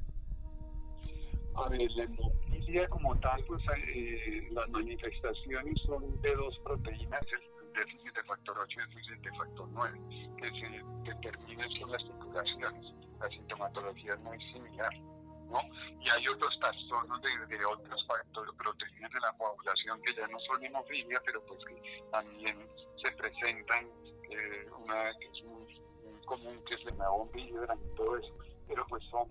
A 1.54 1.68
ver, 1.68 1.90
la 1.92 2.04
hemofilia 2.04 2.88
como 2.88 3.14
tal, 3.20 3.44
pues 3.44 3.62
eh, 3.94 4.48
las 4.52 4.68
manifestaciones 4.70 5.78
son 5.84 6.20
de 6.22 6.34
dos 6.34 6.58
proteínas, 6.60 7.20
el 7.32 7.72
déficit 7.74 8.14
de 8.14 8.22
factor 8.24 8.56
8 8.58 8.78
y 8.78 8.82
el 8.82 8.88
déficit 8.88 9.20
de 9.20 9.36
factor 9.36 9.68
9, 9.70 10.00
que 10.38 10.50
se 10.50 11.10
determinan 11.10 11.68
con 11.78 11.90
las 11.90 12.02
circulaciones. 12.02 12.94
La 13.20 13.28
sintomatología 13.28 14.14
es 14.14 14.20
muy 14.20 14.38
similar. 14.52 15.11
¿No? 15.52 15.60
Y 16.00 16.10
hay 16.10 16.26
otros 16.28 16.58
trastornos 16.60 17.20
de, 17.22 17.56
de 17.56 17.64
otros 17.64 18.06
factores, 18.06 18.52
proteínas 18.56 19.10
de 19.12 19.20
la 19.20 19.32
coagulación 19.38 20.00
que 20.02 20.14
ya 20.14 20.26
no 20.28 20.38
son 20.40 20.64
hemofilia, 20.64 21.20
pero 21.24 21.44
pues 21.46 21.60
que 21.66 22.02
también 22.10 22.66
se 23.04 23.12
presentan, 23.12 23.86
eh, 24.30 24.66
una 24.78 25.12
que 25.18 25.26
es 25.26 25.44
muy, 25.44 25.80
muy, 26.04 26.24
común, 26.24 26.64
que 26.66 26.74
es 26.74 26.84
la 26.96 27.08
bomba 27.08 27.38
y 27.38 27.52
todo 27.96 28.16
eso, 28.16 28.34
pero 28.66 28.86
pues 28.88 29.04
son 29.10 29.28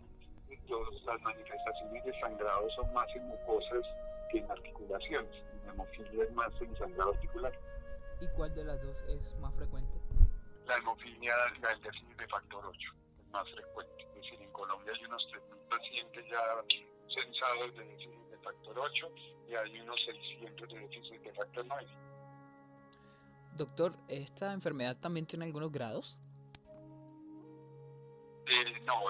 los, 0.67 1.03
las 1.03 1.21
manifestaciones 1.21 2.03
de 2.05 2.19
sangrado 2.19 2.69
son 2.71 2.93
más 2.93 3.07
en 3.15 3.27
mucosas 3.27 3.83
que 4.31 4.39
en 4.39 4.51
articulaciones. 4.51 5.43
La 5.65 5.73
hemofilia 5.73 6.23
es 6.23 6.33
más 6.33 6.53
en 6.61 6.75
sangrado 6.77 7.11
articular. 7.11 7.53
¿Y 8.21 8.27
cuál 8.35 8.53
de 8.55 8.63
las 8.63 8.81
dos 8.83 9.03
es 9.09 9.35
más 9.39 9.53
frecuente? 9.55 9.99
La 10.67 10.77
hemofilia, 10.77 11.35
la 11.61 11.69
del 11.69 11.81
déficit 11.81 12.17
de 12.17 12.27
factor 12.27 12.65
8, 12.65 12.77
es 13.19 13.27
más 13.31 13.49
frecuente. 13.51 14.03
Es 14.03 14.15
decir, 14.15 14.40
Colombia 14.61 14.93
hay 14.95 15.05
unos 15.05 15.27
3.000 15.31 15.69
pacientes 15.69 16.25
ya 16.29 16.39
censados 17.11 17.73
de 17.75 17.83
déficit 17.83 18.29
de 18.29 18.37
factor 18.37 18.77
8 18.77 19.07
y 19.49 19.55
hay 19.55 19.81
unos 19.81 19.99
600 20.05 20.69
de 20.69 20.79
déficit 20.81 21.21
de 21.23 21.33
factor 21.33 21.65
9. 21.67 21.87
Doctor, 23.57 23.95
¿esta 24.07 24.53
enfermedad 24.53 24.95
también 24.99 25.25
tiene 25.25 25.45
algunos 25.45 25.71
grados? 25.71 26.21
Eh, 28.45 28.81
no, 28.85 29.01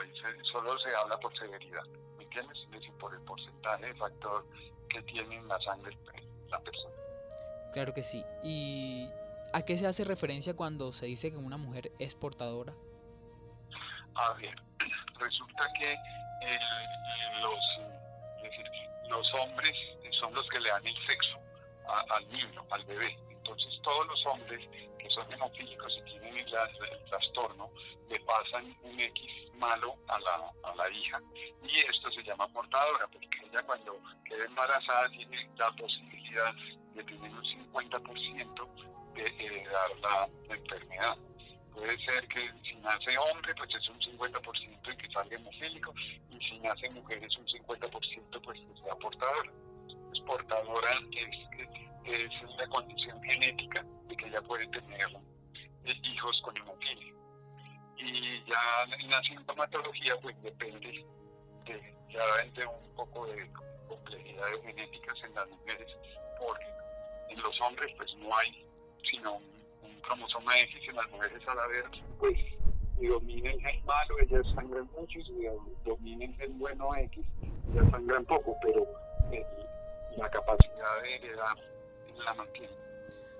solo 0.53 0.79
se 0.79 0.95
habla 0.95 1.19
por 1.19 1.37
severidad, 1.37 1.83
¿me 2.17 2.23
entiendes? 2.23 2.57
Es 2.63 2.71
decir, 2.71 2.93
por 2.93 3.13
el 3.13 3.21
porcentaje 3.23 3.87
de 3.87 3.95
factor 3.95 4.47
que 4.87 5.01
tiene 5.03 5.35
en 5.35 5.47
la 5.49 5.59
sangre 5.59 5.97
la 6.49 6.59
persona. 6.61 6.95
Claro 7.73 7.93
que 7.93 8.03
sí. 8.03 8.23
¿Y 8.41 9.09
a 9.51 9.65
qué 9.65 9.77
se 9.77 9.85
hace 9.85 10.05
referencia 10.05 10.55
cuando 10.55 10.93
se 10.93 11.07
dice 11.07 11.29
que 11.29 11.37
una 11.37 11.57
mujer 11.57 11.91
es 11.99 12.15
portadora? 12.15 12.73
A 14.15 14.33
ver, 14.33 14.55
resulta 15.21 15.67
que 15.79 15.91
el, 16.41 16.59
los, 19.09 19.33
hombres 19.33 19.75
son 20.19 20.33
los 20.33 20.47
que 20.49 20.59
le 20.59 20.69
dan 20.69 20.85
el 20.85 20.95
sexo 21.05 21.39
al 22.09 22.27
niño, 22.29 22.65
al 22.69 22.83
bebé. 22.85 23.17
Entonces 23.29 23.79
todos 23.83 24.07
los 24.07 24.25
hombres 24.27 24.59
que 24.97 25.09
son 25.09 25.31
hemofílicos 25.31 25.93
y 25.99 26.01
tienen 26.03 26.37
el, 26.37 26.45
trastorno 27.09 27.71
le 28.09 28.19
pasan 28.21 28.75
un 28.83 28.99
X 28.99 29.23
malo 29.55 29.95
a 30.07 30.19
la, 30.19 30.51
a 30.63 30.75
la 30.75 30.89
hija 30.89 31.19
y 31.63 31.79
esto 31.79 32.11
se 32.11 32.23
llama 32.23 32.47
portadora 32.49 33.07
porque 33.07 33.37
ella 33.45 33.61
cuando 33.63 33.99
queda 34.25 34.45
embarazada 34.45 35.09
tiene 35.09 35.49
la 35.57 35.71
posibilidad 35.71 36.53
de 36.93 37.03
tener 37.03 37.31
un 37.31 37.43
50% 37.43 38.67
de 39.13 39.27
heredar 39.27 39.89
la, 40.01 40.29
la 40.47 40.55
enfermedad. 40.55 41.17
Puede 41.73 41.97
ser 42.05 42.27
que 42.27 42.51
si 42.63 42.75
nace 42.75 43.17
hombre, 43.17 43.53
pues 43.55 43.73
es 43.73 43.89
un 43.89 43.99
50% 43.99 44.81
de 44.81 44.97
que 44.97 45.11
salga 45.11 45.35
hemofílico, 45.35 45.93
y 46.29 46.37
si 46.45 46.59
nace 46.59 46.89
mujer 46.89 47.23
es 47.23 47.37
un 47.37 47.45
50% 47.47 48.41
pues 48.43 48.59
que 48.59 48.81
sea 48.83 48.95
portadora. 48.95 49.51
Pues 49.87 50.19
portadora 50.21 51.01
es, 51.11 51.51
es 52.05 52.69
condición 52.69 53.21
genética 53.23 53.85
de 54.07 54.15
que 54.15 54.27
ella 54.27 54.41
puede 54.41 54.67
tener 54.67 55.07
hijos 55.85 56.41
con 56.43 56.57
hemofilia. 56.57 57.13
Y 57.97 58.43
ya 58.45 58.83
en 58.99 59.09
la 59.09 59.21
sintomatología 59.21 60.15
pues 60.21 60.41
depende 60.41 61.05
de, 61.65 61.95
ya 62.09 62.25
de 62.53 62.65
un 62.65 62.95
poco 62.95 63.27
de 63.27 63.51
complejidades 63.87 64.61
genéticas 64.63 65.23
en 65.23 65.35
las 65.35 65.49
mujeres, 65.49 65.87
porque 66.39 66.65
en 67.29 67.41
los 67.41 67.61
hombres 67.61 67.93
pues 67.97 68.13
no 68.15 68.35
hay 68.35 68.65
sino 69.09 69.41
cromosoma 70.01 70.59
X 70.59 70.89
en 70.89 70.95
las 70.95 71.09
mujeres 71.11 71.41
al 71.47 71.59
haber 71.59 71.85
pues 72.19 72.37
si 73.01 73.07
domina 73.07 73.51
el 73.51 73.61
gen 73.61 73.85
malo, 73.85 74.19
ellas 74.19 74.45
sangran 74.53 74.87
mucho, 74.97 75.19
y 75.19 75.23
si 75.23 75.33
domina 75.83 76.25
el 76.39 76.51
bueno 76.53 76.95
X, 76.95 77.25
ellas 77.71 77.91
sangran 77.91 78.25
poco, 78.25 78.55
pero 78.61 78.85
la 80.17 80.29
capacidad 80.29 81.01
de 81.01 81.15
heredar 81.15 81.57
la 82.23 82.33
mantiene. 82.33 82.73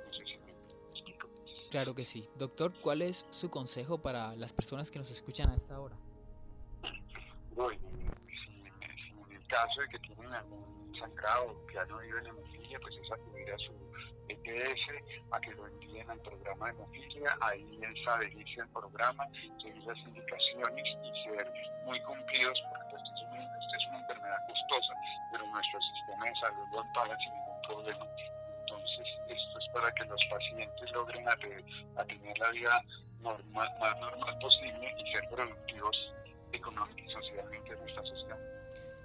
No 0.08 0.14
sé 0.14 0.26
si 0.26 0.38
me 0.38 0.52
explico. 0.90 1.28
Claro 1.70 1.94
que 1.94 2.06
sí. 2.06 2.28
Doctor, 2.36 2.74
¿cuál 2.82 3.02
es 3.02 3.28
su 3.30 3.50
consejo 3.50 4.00
para 4.00 4.36
las 4.36 4.54
personas 4.54 4.90
que 4.90 4.98
nos 4.98 5.12
escuchan 5.12 5.50
a 5.50 5.56
esta 5.56 5.80
hora? 5.80 5.96
Bueno, 7.54 7.80
si, 8.28 8.62
en 8.62 9.32
el 9.34 9.48
caso 9.48 9.82
de 9.82 9.90
que 9.90 10.00
tienen 10.00 10.34
algún 10.34 10.96
sangrado 10.98 11.56
que 11.68 11.78
han 11.78 11.92
oído 11.92 12.18
en 12.18 12.28
hemofilia, 12.28 12.80
pues 12.80 12.96
es 12.98 13.12
acudir 13.12 13.52
a 13.52 13.58
su 13.58 13.74
EPS, 14.32 14.82
a 15.32 15.40
que 15.40 15.52
lo 15.52 15.68
envíen 15.68 16.10
al 16.10 16.20
programa 16.22 16.68
de 16.68 16.72
hemofilia, 16.74 17.38
ahí 17.42 17.80
es 17.82 18.08
adherirse 18.08 18.62
al 18.62 18.70
programa, 18.70 19.28
seguir 19.62 19.84
las 19.84 19.98
indicaciones 20.00 20.86
y 21.04 21.24
ser 21.24 21.52
muy 21.86 22.02
cumplidos, 22.04 22.58
porque 22.70 22.96
esto 22.96 23.12
es, 23.16 23.22
una, 23.30 23.44
es 23.44 23.88
una 23.90 24.00
enfermedad 24.00 24.38
costosa, 24.48 24.94
pero 25.32 25.46
nuestro 25.48 25.80
sistema 25.82 26.26
de 26.26 26.36
salud 26.36 26.68
lo 26.72 26.80
ampara 26.82 27.18
sin 27.18 27.34
ningún 27.34 27.62
problema. 27.68 28.08
Entonces, 28.62 29.08
esto 29.28 29.60
es 29.60 29.68
para 29.74 29.92
que 29.94 30.06
los 30.06 30.22
pacientes 30.30 30.92
logren 30.92 31.28
a, 31.28 31.36
tener 31.36 32.40
la 32.40 32.50
vida 32.52 32.84
normal, 33.20 33.70
más 33.80 34.00
normal 34.00 34.38
posible 34.40 34.96
y 34.98 35.12
ser 35.12 35.28
productivos 35.30 36.14
económica 36.54 37.02
y 37.02 37.10
socialmente 37.12 37.74
en 37.74 37.80
nuestra 37.80 38.04
sociedad. 38.04 38.40